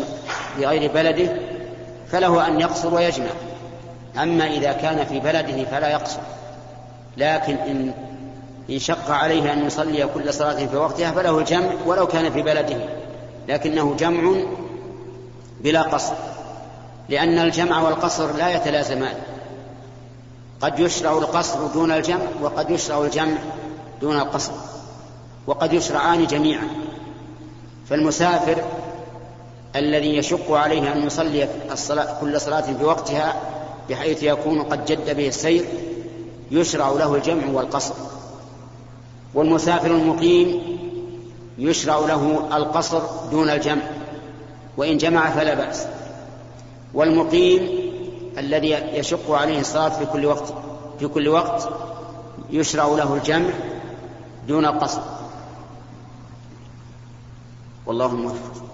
في 0.57 0.66
غير 0.66 0.92
بلده 0.92 1.36
فله 2.12 2.46
أن 2.48 2.61
يقصر 2.61 2.94
ويجمع. 2.94 3.30
أما 4.22 4.46
إذا 4.46 4.72
كان 4.72 5.05
في 5.07 5.20
بلده 5.20 5.64
فلا 5.64 5.88
يقصر. 5.88 6.20
لكن 7.16 7.55
إن 7.55 7.94
إن 8.70 8.78
شق 8.78 9.11
عليه 9.11 9.52
أن 9.52 9.66
يصلي 9.66 10.07
كل 10.14 10.34
صلاة 10.34 10.66
في 10.66 10.76
وقتها 10.76 11.11
فله 11.11 11.38
الجمع 11.38 11.70
ولو 11.86 12.07
كان 12.07 12.32
في 12.32 12.42
بلده. 12.42 12.76
لكنه 13.48 13.96
جمع 13.98 14.34
بلا 15.61 15.82
قصر. 15.82 16.14
لأن 17.09 17.38
الجمع 17.38 17.82
والقصر 17.82 18.36
لا 18.36 18.50
يتلازمان. 18.57 19.14
قد 20.61 20.78
يشرع 20.78 21.12
القصر 21.12 21.66
دون 21.66 21.92
الجمع 21.92 22.26
وقد 22.42 22.70
يشرع 22.70 22.98
الجمع 22.98 23.36
دون 24.00 24.16
القصر. 24.16 24.52
وقد 25.46 25.72
يشرعان 25.72 26.26
جميعا. 26.26 26.68
فالمسافر 27.88 28.57
الذي 29.77 30.16
يشق 30.16 30.53
عليه 30.53 30.93
أن 30.93 31.07
يصلي 31.07 31.49
الصلاة 31.72 32.20
كل 32.20 32.41
صلاة 32.41 32.61
في 32.61 32.85
وقتها 32.85 33.41
بحيث 33.91 34.22
يكون 34.22 34.62
قد 34.62 34.85
جد 34.85 35.16
به 35.16 35.29
السير 35.29 35.64
يشرع 36.51 36.89
له 36.89 37.14
الجمع 37.14 37.47
والقصر. 37.53 37.95
والمسافر 39.35 39.91
المقيم 39.91 40.62
يشرع 41.59 41.99
له 41.99 42.49
القصر 42.57 43.03
دون 43.31 43.51
الجمع 43.51 43.83
وإن 44.77 44.97
جمع 44.97 45.31
فلا 45.31 45.55
بأس. 45.55 45.87
والمقيم 46.95 47.68
الذي 48.39 48.70
يشق 48.70 49.31
عليه 49.31 49.61
الصلاة 49.61 49.89
في 49.89 50.07
كل 50.07 50.27
وقت 50.27 50.55
في 50.99 51.07
كل 51.09 51.29
وقت 51.29 51.68
يشرع 52.51 52.87
له 52.87 53.14
الجمع 53.14 53.51
دون 54.49 54.64
القصر. 54.66 55.01
والله 57.87 58.07
الموفق 58.07 58.74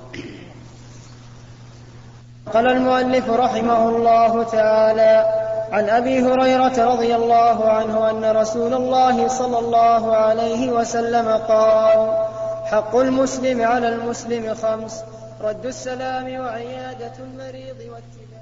قال 2.55 2.67
المؤلف 2.67 3.31
رحمه 3.31 3.89
الله 3.89 4.43
تعالى 4.45 5.27
عن 5.73 5.89
أبي 5.89 6.21
هريرة 6.23 6.93
رضي 6.93 7.15
الله 7.17 7.69
عنه 7.69 8.11
أن 8.11 8.37
رسول 8.37 8.75
الله 8.75 9.29
صلى 9.29 9.59
الله 9.59 10.17
عليه 10.17 10.73
وسلم 10.73 11.29
قال 11.29 12.27
حق 12.65 12.97
المسلم 12.97 13.63
على 13.63 13.89
المسلم 13.89 14.55
خمس 14.55 15.05
رد 15.41 15.67
السلام 15.67 16.41
وعيادة 16.41 17.13
المريض 17.19 17.77
واتباع 17.77 18.40